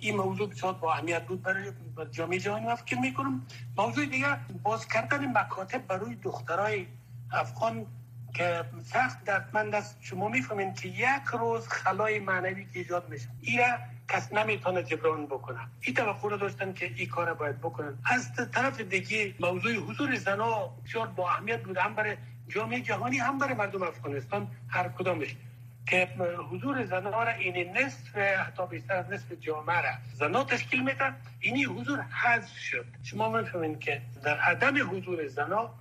این 0.00 0.16
موضوع 0.16 0.48
بسیار 0.50 0.72
با 0.72 0.92
اهمیت 0.92 1.26
بود 1.26 1.42
برای 1.42 1.72
جامعه 2.10 2.38
جهانی. 2.38 2.66
و 2.66 2.76
فکر 2.76 2.98
می‌کنم 2.98 3.46
موضوع 3.76 4.06
دیگه 4.06 4.36
باز 4.62 4.88
کردن 4.88 5.38
مکاتب 5.38 5.86
برای 5.86 6.14
دخترای 6.14 6.86
افغان 7.32 7.86
که 8.34 8.64
سخت 8.84 9.24
دردمند 9.24 9.74
است. 9.74 9.96
شما 10.00 10.28
می‌فهمین 10.28 10.74
که 10.74 10.88
یک 10.88 11.26
روز 11.32 11.68
خلای 11.68 12.18
معنوی 12.18 12.64
که 12.64 12.78
ایجاد 12.78 13.08
میشه. 13.08 13.28
ایره 13.40 13.78
کس 14.08 14.32
نمی‌تونه 14.32 14.82
جبران 14.82 15.26
بکنه. 15.26 15.58
این 15.80 15.94
توقع 15.94 16.36
داشتن 16.36 16.72
که 16.72 16.90
این 16.96 17.08
کار 17.08 17.34
باید 17.34 17.58
بکنن. 17.58 17.98
از 18.04 18.32
طرف 18.52 18.80
دیگه 18.80 19.34
موضوع 19.40 19.74
حضور 19.74 20.16
زنا 20.16 20.68
بسیار 20.84 21.06
با 21.06 21.30
اهمیت 21.30 21.62
بود. 21.62 21.78
هم 21.78 21.94
برای 21.94 22.16
جامعه 22.48 22.80
جهانی 22.80 23.18
هم 23.18 23.38
برای 23.38 23.54
مردم 23.54 23.82
افغانستان 23.82 24.48
هر 24.68 24.88
کدامش. 24.88 25.36
که 25.90 26.08
حضور 26.50 26.84
زنها 26.84 27.22
را 27.22 27.30
این 27.30 27.76
نصف 27.78 28.16
حتی 28.16 28.66
بیشتر 28.66 28.94
از 28.94 29.10
نصف 29.10 29.32
جامعه 29.32 29.80
را 29.80 29.90
زنها 30.14 30.44
تشکیل 30.44 30.84
میدن. 30.84 31.16
اینی 31.40 31.64
حضور 31.64 32.00
حذف 32.00 32.58
شد. 32.58 32.86
شما 33.02 33.28
می‌فهمین 33.28 33.78
که 33.78 34.00
در 34.24 34.38
عدم 34.40 34.90
حضور 34.90 35.26
زنها 35.26 35.74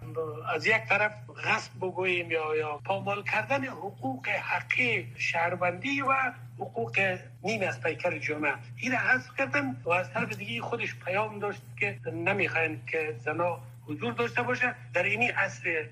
از 0.56 0.66
یک 0.66 0.86
طرف 0.90 1.12
غصب 1.46 1.72
بگوییم 1.82 2.32
یا 2.32 2.56
یا 2.56 2.78
پامال 2.78 3.24
کردن 3.24 3.64
حقوق 3.66 4.28
حقی 4.28 5.08
شهروندی 5.18 6.02
و 6.02 6.14
حقوق 6.60 7.18
نیم 7.44 7.62
از 7.62 7.82
پیکر 7.82 8.18
جامعه. 8.18 8.54
این 8.78 8.94
حذف 8.94 9.30
کردن 9.38 9.76
و 9.84 9.90
از 9.90 10.14
طرف 10.14 10.36
دیگه 10.36 10.62
خودش 10.62 10.96
پیام 10.96 11.40
داشت 11.40 11.62
که 11.80 12.00
نمی‌خواین 12.14 12.82
که 12.88 13.16
زنها 13.20 13.62
حضور 13.88 14.14
داشته 14.14 14.42
باشه. 14.42 14.76
در 14.94 15.04
اینی 15.04 15.28
عصر 15.28 15.90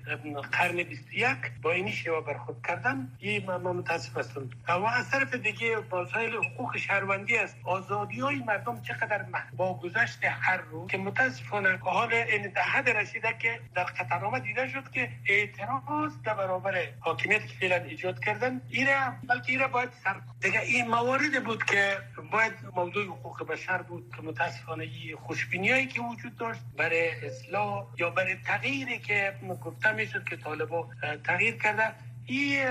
قرن 0.52 0.82
21 0.82 1.36
با 1.62 1.72
اینی 1.72 1.92
شیوه 1.92 2.20
برخود 2.20 2.56
کردن 2.66 3.16
این 3.18 3.50
ما 3.50 3.72
متاسف 3.72 4.18
هستم. 4.18 4.50
و 4.68 4.84
از 4.84 5.10
طرف 5.10 5.34
دیگه 5.34 5.76
مسائل 5.92 6.32
حقوق 6.34 6.76
شهروندی 6.76 7.36
است. 7.36 7.56
آزادی 7.64 8.20
های 8.20 8.36
مردم 8.36 8.82
چقدر 8.82 9.26
با 9.56 9.78
گذشت 9.78 10.18
هر 10.24 10.56
رو 10.56 10.86
که 10.86 10.98
متاسفانه 10.98 11.76
حال 11.76 12.12
این 12.12 12.52
حد 12.56 12.88
رسیده 12.88 13.36
که 13.38 13.60
در 13.74 13.84
قطرنامه 13.84 14.40
دیده 14.40 14.68
شد 14.68 14.90
که 14.90 15.08
اعتراض 15.26 16.12
در 16.24 16.34
برابر 16.34 16.74
حاکمیت 17.00 17.46
که 17.46 17.54
فعلا 17.60 17.76
ایجاد 17.76 18.20
کردن 18.20 18.60
ایره 18.70 19.12
بلکه 19.28 19.52
ایره 19.52 19.66
باید 19.66 19.90
سر 20.04 20.20
دیگه 20.40 20.60
این 20.60 20.88
موارد 20.88 21.44
بود 21.44 21.64
که 21.64 21.98
باید 22.32 22.52
موضوع 22.76 23.04
حقوق 23.04 23.46
بشر 23.46 23.82
بود 23.82 24.12
که 24.16 24.22
متاسفانه 24.22 24.86
خوشبینی 25.16 25.70
هایی 25.70 25.86
که 25.86 26.00
وجود 26.00 26.36
داشت 26.36 26.60
برای 26.76 27.26
اصلاح 27.26 27.85
یا 27.98 28.10
برای 28.10 28.36
تغییری 28.46 28.98
که 28.98 29.34
گفته 29.64 29.92
می‌شد 29.92 30.24
که 30.28 30.36
طالبا 30.36 30.88
تغییر 31.24 31.56
کرده 31.56 31.94
این 32.26 32.66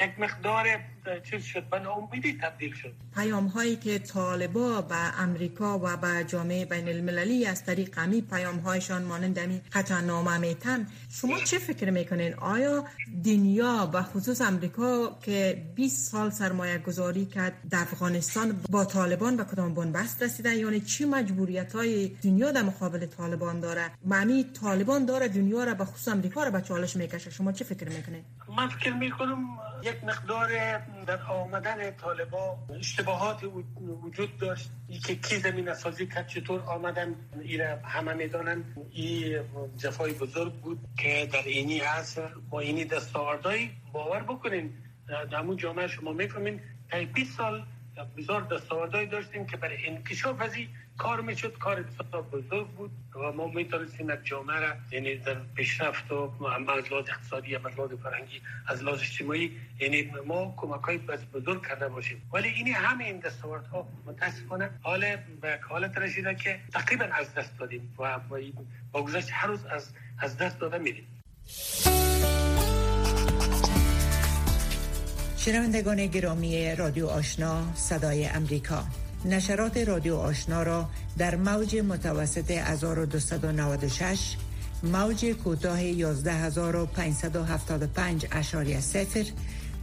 یک 0.00 0.20
مقدار 0.20 0.66
چیز 1.30 1.44
شد 1.44 1.64
به 1.70 1.78
ناامیدی 1.78 2.38
تبدیل 2.42 2.74
شد. 2.74 2.92
پیام 3.14 3.46
هایی 3.46 3.76
که 3.76 3.98
طالبا 3.98 4.80
به 4.80 5.20
امریکا 5.20 5.78
و 5.78 5.96
به 5.96 6.24
جامعه 6.24 6.64
بین 6.64 6.88
المللی 6.88 7.46
از 7.46 7.64
طریق 7.64 7.98
امی 7.98 8.20
پیام 8.20 8.58
هایشان 8.58 9.02
مانند 9.02 9.38
امی 9.38 9.60
نامه 10.06 10.38
میتن 10.38 10.86
شما 11.10 11.38
چه 11.38 11.58
فکر 11.58 11.90
می‌کنین؟ 11.90 12.34
آیا 12.34 12.84
دنیا 13.24 13.90
و 13.94 14.02
خصوص 14.02 14.40
امریکا 14.40 15.18
که 15.22 15.62
20 15.74 16.10
سال 16.10 16.30
سرمایه 16.30 16.78
گذاری 16.78 17.26
کرد 17.26 17.52
در 17.70 17.78
افغانستان 17.78 18.60
با 18.70 18.84
طالبان 18.84 19.36
به 19.36 19.44
کدام 19.44 19.74
بنبست 19.74 20.22
رسیده؟ 20.22 20.56
یعنی 20.56 20.80
چی 20.80 21.04
مجبوریت 21.04 21.72
های 21.72 22.08
دنیا 22.08 22.52
در 22.52 22.62
مقابل 22.62 23.06
طالبان 23.06 23.60
داره؟ 23.60 23.90
معنی 24.04 24.44
طالبان 24.44 25.04
داره 25.04 25.28
دنیا 25.28 25.64
را 25.64 25.74
به 25.74 25.84
خصوص 25.84 26.08
امریکا 26.08 26.44
را 26.44 26.50
به 26.50 26.60
چالش 26.60 26.96
می‌کشه 26.96 27.30
شما 27.30 27.52
چه 27.52 27.64
فکر 27.64 27.88
می‌کنین؟ 27.88 28.24
من 28.56 28.68
فکر 28.68 28.92
می‌کنم 28.92 29.44
یک 29.82 30.04
مقدار 30.04 30.48
در 31.06 31.22
آمدن 31.22 31.90
طالبا 31.90 32.58
اشتباهات 32.78 33.44
وجود 34.02 34.38
داشت. 34.38 34.70
ای 34.88 34.98
که 34.98 35.14
کی 35.14 35.38
زمین 35.38 35.74
سازی 35.74 36.06
کرد 36.06 36.28
چطور 36.28 36.60
آمدن؟ 36.60 37.14
ایره 37.40 37.80
همه 37.84 38.14
می‌دانن 38.14 38.64
این 38.90 39.40
جفای 39.76 40.12
بزرگ 40.12 40.52
بود 40.52 40.78
که 40.98 41.28
در 41.32 41.42
اینی 41.42 41.78
هست 41.78 42.20
با 42.50 42.60
اینی 42.60 42.84
دستاوردهایی 42.84 43.70
باور 43.92 44.22
بکنین. 44.22 44.72
در 45.08 45.36
همون 45.36 45.56
جامعه 45.56 45.86
شما 45.86 46.12
می‌فهمین. 46.12 46.60
20 47.14 47.36
سال 47.36 47.64
بزار 48.16 48.42
دستاوردهایی 48.42 49.06
داشتیم 49.06 49.46
که 49.46 49.56
برای 49.56 49.86
انکشاف 49.86 50.40
از 50.40 50.54
کار 51.02 51.20
می‌شد 51.20 51.58
کار 51.58 51.82
بسیار 51.82 52.22
بزرگ 52.22 52.68
بود 52.68 52.90
و 53.14 53.32
ما 53.32 53.46
می‌تونستیم 53.46 54.10
یک 54.10 54.18
جامعه 54.24 54.60
را 54.60 54.72
یعنی 54.92 55.16
در 55.16 55.36
پیشرفت 55.54 56.12
و 56.12 56.44
از 56.46 56.92
لحاظ 56.92 57.04
اقتصادی 57.08 57.56
از 57.56 57.62
لحاظ 57.62 57.90
فرهنگی 58.02 58.40
از 58.66 58.82
لحاظ 58.82 59.00
اجتماعی 59.00 59.52
یعنی 59.80 60.10
ما 60.26 60.54
کمک 60.56 60.80
های 60.80 60.98
بزرگ 61.34 61.66
کرده 61.66 61.88
باشیم. 61.88 62.22
ولی 62.32 62.48
این 62.48 62.68
همه 62.74 63.04
این 63.04 63.18
دستاورد 63.18 63.66
ها 63.66 63.88
متاسفانه 64.06 64.70
حال 64.82 65.16
به 65.40 65.60
حالت 65.68 65.98
رسیده 65.98 66.34
که 66.34 66.60
تقریبا 66.72 67.04
از 67.04 67.34
دست 67.34 67.58
دادیم 67.58 67.94
و 67.98 68.20
با 68.92 69.02
گذشت 69.02 69.28
هر 69.32 69.48
روز 69.48 69.64
از 69.64 69.88
از 70.18 70.36
دست 70.38 70.58
داده 70.58 70.78
میدیم 70.78 71.06
شنوندگان 75.36 76.06
گرامی 76.06 76.74
رادیو 76.74 77.06
آشنا 77.06 77.74
صدای 77.74 78.26
امریکا. 78.26 79.01
نشرات 79.24 79.76
رادیو 79.76 80.16
آشنا 80.16 80.62
را 80.62 80.88
در 81.18 81.36
موج 81.36 81.76
متوسط 81.76 82.50
1296 82.50 84.36
موج 84.82 85.26
کوتاه 85.26 85.78
11575 85.78 88.26
اشاری 88.32 88.80
سفر 88.80 89.24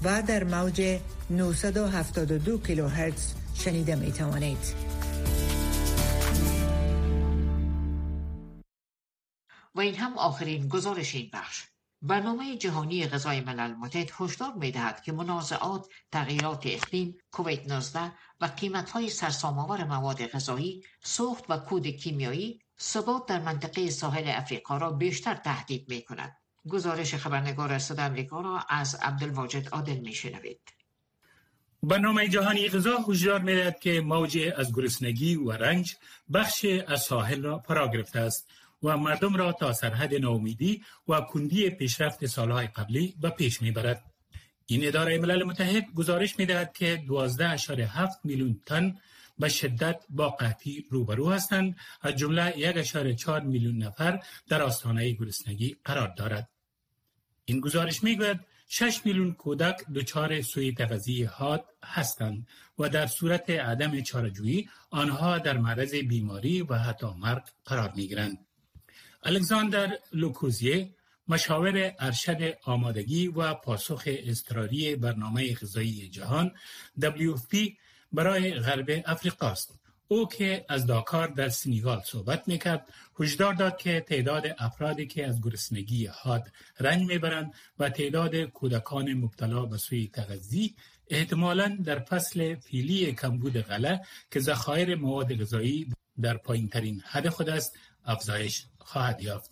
و 0.04 0.22
در 0.22 0.44
موج 0.44 1.00
972 1.30 2.58
کیلوهرتز 2.58 3.34
شنیده 3.54 3.96
می 3.96 4.12
توانید. 4.12 4.90
و 9.76 9.80
این 9.80 9.96
هم 9.96 10.18
آخرین 10.18 10.68
گزارش 10.68 11.16
این 11.16 11.30
بخش. 11.34 11.64
برنامه 12.02 12.58
جهانی 12.58 13.08
غذای 13.08 13.42
ملل 13.42 13.74
متحد 13.74 14.12
هشدار 14.20 14.54
می 14.54 14.72
دهد 14.72 15.02
که 15.02 15.12
منازعات، 15.12 15.88
تغییرات 16.12 16.64
اقلیم، 16.66 17.18
کووید 17.32 17.74
19 17.74 18.12
و 18.42 18.46
قیمت 18.46 18.90
های 18.90 19.10
سرسام‌آور 19.10 19.84
مواد 19.84 20.28
غذایی، 20.28 20.84
سوخت 21.04 21.44
و 21.50 21.58
کود 21.58 21.88
کیمیایی 21.88 22.62
ثبات 22.80 23.26
در 23.26 23.40
منطقه 23.40 23.90
ساحل 23.90 24.24
افریقا 24.28 24.78
را 24.78 24.92
بیشتر 24.92 25.36
تهدید 25.36 25.90
می 25.90 26.02
کند. 26.02 26.38
گزارش 26.70 27.16
خبرنگار 27.16 27.80
صدا 27.80 28.04
امریکا 28.04 28.42
را 28.42 28.60
از 28.70 28.96
عبدالواجد 28.96 29.70
عادل 29.70 29.98
می 29.98 30.14
شنوید. 30.14 30.60
برنامه 31.84 32.28
جهانی 32.28 32.70
غذا 32.70 32.98
هشدار 33.08 33.42
می‌دهد 33.42 33.80
که 33.80 34.02
موج 34.02 34.40
از 34.58 34.76
گرسنگی 34.76 35.36
و 35.36 35.52
رنج 35.52 35.96
بخش 36.34 36.66
از 36.88 37.02
ساحل 37.02 37.44
را 37.44 37.60
فرا 37.60 37.88
گرفته 37.88 38.20
است 38.20 38.48
و 38.84 38.98
مردم 38.98 39.36
را 39.36 39.52
تا 39.52 39.74
سرحد 39.74 40.16
نومیدی 40.16 40.84
و 41.08 41.22
کندی 41.22 41.70
پیشرفت 41.70 42.26
سالهای 42.26 42.68
قبلی 42.68 43.16
به 43.22 43.30
پیش 43.30 43.62
می‌برد. 43.62 44.04
این 44.66 44.88
اداره 44.88 45.18
ملل 45.18 45.44
متحد 45.44 45.86
گزارش 45.96 46.40
می‌دهد 46.40 46.74
که 46.74 47.04
12.7 47.08 48.20
میلیون 48.24 48.62
تن 48.66 48.98
به 49.40 49.50
شدت 49.50 50.04
با 50.10 50.30
قحطی 50.30 50.86
روبرو 50.90 51.30
هستند 51.30 51.76
از 52.02 52.16
جمله 52.16 52.52
1.4 52.52 53.44
میلیون 53.44 53.78
نفر 53.78 54.24
در 54.48 54.62
آستانه 54.62 55.12
گرسنگی 55.12 55.78
قرار 55.86 56.14
دارد. 56.18 56.50
این 57.46 57.60
گزارش 57.60 58.04
می‌گوید 58.04 58.40
6 58.68 59.02
میلیون 59.06 59.34
کودک 59.34 59.78
دچار 59.96 60.42
سوی 60.42 60.74
تغذیه 60.74 61.30
حاد 61.30 61.66
هستند 61.84 62.48
و 62.80 62.90
در 62.90 63.08
صورت 63.08 63.50
عدم 63.50 64.02
چارجویی 64.02 64.70
آنها 64.90 65.38
در 65.38 65.58
معرض 65.58 65.96
بیماری 65.96 66.62
و 66.62 66.76
حتی 66.76 67.08
مرگ 67.18 67.44
قرار 67.66 67.94
می‌گیرند. 67.96 68.49
الکساندر 69.24 69.98
لوکوزیه 70.14 70.90
مشاور 71.28 71.94
ارشد 72.00 72.58
آمادگی 72.64 73.28
و 73.28 73.54
پاسخ 73.54 74.04
اضطراری 74.06 74.96
برنامه 74.96 75.56
غذایی 75.56 76.10
جهان 76.10 76.52
WFP 77.02 77.58
برای 78.12 78.54
غرب 78.54 79.04
افریقا 79.06 79.48
است. 79.48 79.80
او 80.08 80.28
که 80.28 80.66
از 80.70 80.86
داکار 80.86 81.28
در 81.28 81.50
سنیگال 81.50 82.02
صحبت 82.06 82.48
می‌کرد 82.48 82.94
هشدار 83.20 83.54
داد 83.54 83.78
که 83.78 84.00
تعداد 84.00 84.56
افرادی 84.58 85.08
که 85.08 85.28
از 85.28 85.42
گرسنگی 85.42 86.06
حاد 86.06 86.52
رنج 86.80 87.08
می‌برند 87.08 87.54
و 87.80 87.90
تعداد 87.90 88.36
کودکان 88.36 89.14
مبتلا 89.14 89.66
به 89.66 89.78
سوی 89.78 90.08
تغذی 90.14 90.76
احتمالا 91.08 91.78
در 91.86 92.00
فصل 92.00 92.56
فیلی 92.56 93.14
کمبود 93.14 93.58
غله 93.62 94.02
که 94.32 94.40
ذخایر 94.40 94.96
مواد 94.96 95.42
غذایی 95.42 95.94
در 96.22 96.38
پایین 96.38 96.70
ترین 96.70 97.02
حد 97.06 97.30
خود 97.30 97.50
است 97.50 97.78
افزایش 98.06 98.66
خواهد 98.90 99.22
یافت. 99.22 99.52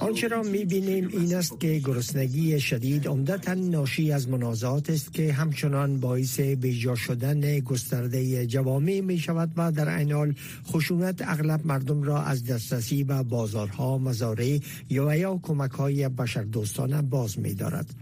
آنچه 0.00 0.28
را 0.28 0.42
می 0.42 0.64
بینیم 0.64 1.08
این 1.08 1.34
است 1.34 1.60
که 1.60 1.78
گرسنگی 1.84 2.60
شدید 2.60 3.08
عمدتا 3.08 3.54
ناشی 3.54 4.12
از 4.12 4.28
منازعات 4.28 4.90
است 4.90 5.12
که 5.12 5.32
همچنان 5.32 6.00
باعث 6.00 6.40
بیجا 6.40 6.94
شدن 6.94 7.60
گسترده 7.60 8.46
جوامع 8.46 9.00
می 9.00 9.18
شود 9.18 9.52
و 9.56 9.72
در 9.72 9.96
این 9.96 10.12
حال 10.12 10.34
خشونت 10.66 11.22
اغلب 11.22 11.66
مردم 11.66 12.02
را 12.02 12.22
از 12.22 12.44
دسترسی 12.44 13.04
به 13.04 13.22
بازارها 13.22 13.98
مزارع 13.98 14.58
یا 14.90 15.16
یا 15.16 15.40
کمک 15.42 15.70
های 15.70 16.08
بشردوستانه 16.08 17.02
باز 17.02 17.38
می 17.38 17.54
دارد. 17.54 17.94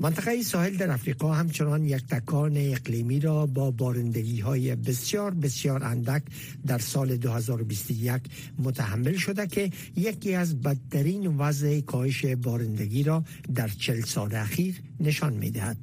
منطقه 0.00 0.42
ساحل 0.42 0.76
در 0.76 0.90
افریقا 0.90 1.32
همچنان 1.32 1.84
یک 1.84 2.06
تکان 2.06 2.52
اقلیمی 2.56 3.20
را 3.20 3.46
با 3.46 3.70
بارندگی 3.70 4.40
های 4.40 4.76
بسیار 4.76 5.34
بسیار 5.34 5.84
اندک 5.84 6.22
در 6.66 6.78
سال 6.78 7.16
2021 7.16 8.22
متحمل 8.58 9.16
شده 9.16 9.46
که 9.46 9.70
یکی 9.96 10.34
از 10.34 10.60
بدترین 10.60 11.26
وضع 11.26 11.80
کاهش 11.80 12.24
بارندگی 12.26 13.02
را 13.02 13.24
در 13.54 13.68
چل 13.68 14.00
سال 14.00 14.34
اخیر 14.34 14.74
نشان 15.00 15.32
می 15.32 15.50
دهد. 15.50 15.76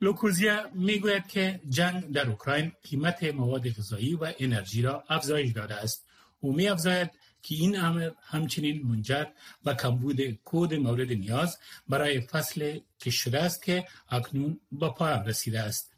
لوکوزیا 0.00 0.70
می‌گوید 0.74 1.26
که 1.26 1.60
جنگ 1.68 2.12
در 2.12 2.28
اوکراین 2.30 2.72
قیمت 2.90 3.24
مواد 3.24 3.68
غذایی 3.68 4.14
و 4.14 4.32
انرژی 4.38 4.82
را 4.82 5.04
افزایش 5.08 5.52
داده 5.52 5.74
است. 5.74 6.06
او 6.40 6.52
می 6.52 6.68
افزاید 6.68 7.10
که 7.46 7.54
این 7.54 7.80
امر 7.80 8.10
همچنین 8.22 8.86
منجر 8.86 9.24
به 9.64 9.74
کمبود 9.74 10.20
کود 10.44 10.74
مورد 10.74 11.12
نیاز 11.12 11.58
برای 11.88 12.20
فصل 12.20 12.78
که 12.98 13.10
شده 13.10 13.42
است 13.42 13.62
که 13.62 13.84
اکنون 14.08 14.60
با 14.72 14.90
پایان 14.90 15.24
رسیده 15.24 15.60
است. 15.60 15.92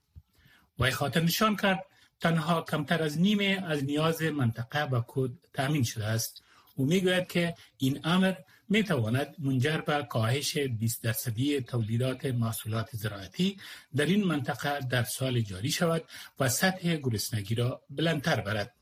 وی 0.79 0.91
خاطر 0.91 1.21
نشان 1.21 1.57
کرد 1.57 1.85
تنها 2.21 2.63
کمتر 2.63 3.03
از 3.03 3.19
نیمه 3.19 3.65
از 3.67 3.85
نیاز 3.85 4.23
منطقه 4.23 4.87
به 4.87 5.01
کود 5.01 5.39
تامین 5.53 5.85
شده 5.85 6.07
است. 6.07 6.43
او 6.75 6.87
می‌گوید 6.87 7.27
که 7.27 7.55
این 7.79 8.01
امر 8.05 8.35
می 8.69 8.83
تواند 8.83 9.37
منجر 9.39 9.79
به 9.79 10.07
کاهش 10.11 10.59
20 10.59 11.03
درصدی 11.03 11.61
تولیدات 11.61 12.27
محصولات 12.27 12.89
زراعتی 12.93 13.57
در 13.97 14.07
این 14.07 14.25
منطقه 14.25 14.81
در 14.81 15.05
سال 15.05 15.41
جاری 15.41 15.71
شود 15.71 16.05
و 16.41 16.49
سطح 16.49 16.97
گرسنگی 16.97 17.55
را 17.55 17.83
بلندتر 17.91 18.41
برد. 18.41 18.75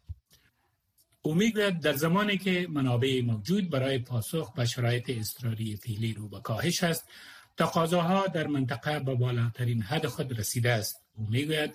او 1.27 1.35
می‌گوید 1.35 1.81
در 1.81 1.93
زمانی 1.93 2.39
که 2.39 2.67
منابع 2.71 3.23
موجود 3.23 3.71
برای 3.71 3.99
پاسخ 3.99 4.53
به 4.53 4.65
شرایط 4.65 5.11
اضطراری 5.11 5.77
فعلی 5.77 6.13
رو 6.13 6.29
به 6.29 6.41
کاهش 6.41 6.85
است 6.85 7.05
تقاضاها 7.57 8.27
در 8.27 8.47
منطقه 8.47 9.01
به 9.01 9.15
بالاترین 9.15 9.83
حد 9.83 10.07
خود 10.07 10.39
رسیده 10.39 10.73
است 10.73 10.97
او 11.15 11.27
می‌گوید 11.31 11.75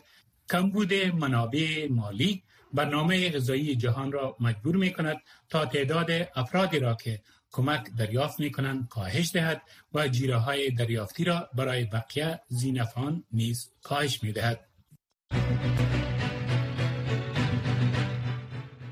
کمبود 0.52 0.94
منابع 0.94 1.88
مالی 1.90 2.44
برنامه 2.74 3.30
غذایی 3.30 3.76
جهان 3.76 4.12
را 4.12 4.36
مجبور 4.40 4.76
می 4.76 4.94
کند 4.94 5.18
تا 5.50 5.66
تعداد 5.66 6.12
افرادی 6.36 6.80
را 6.80 6.96
که 6.96 7.22
کمک 7.52 7.84
دریافت 7.98 8.40
می 8.40 8.52
کنند 8.52 8.88
کاهش 8.88 9.32
دهد 9.32 9.62
و 9.94 10.08
جیره 10.08 10.38
های 10.38 10.72
دریافتی 10.72 11.24
را 11.24 11.50
برای 11.56 11.86
بقیه 11.86 12.40
زینفان 12.48 13.24
نیز 13.32 13.72
کاهش 13.84 14.24
می 14.24 14.32
دهد. 14.32 14.60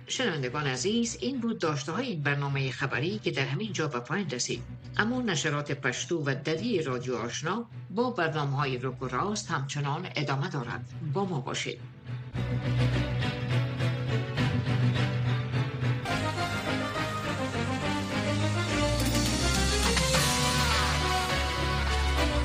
شنوندگان 0.09 0.67
عزیز 0.67 1.17
این 1.21 1.39
بود 1.39 1.59
داشته 1.59 1.91
های 1.91 2.07
این 2.07 2.23
برنامه 2.23 2.71
خبری 2.71 3.19
که 3.19 3.31
در 3.31 3.45
همین 3.45 3.73
جا 3.73 3.87
به 3.87 3.99
پایین 3.99 4.29
رسید. 4.29 4.63
اما 4.97 5.21
نشرات 5.21 5.71
پشتو 5.71 6.23
و 6.25 6.35
دری 6.43 6.83
رادیو 6.83 7.15
آشنا 7.15 7.65
با 7.89 8.11
برنامه 8.11 8.57
های 8.57 8.77
روک 8.77 9.01
و 9.01 9.07
راست 9.07 9.51
همچنان 9.51 10.07
ادامه 10.15 10.49
دارد 10.49 10.89
با 11.13 11.25
ما 11.25 11.41
باشید. 11.41 11.79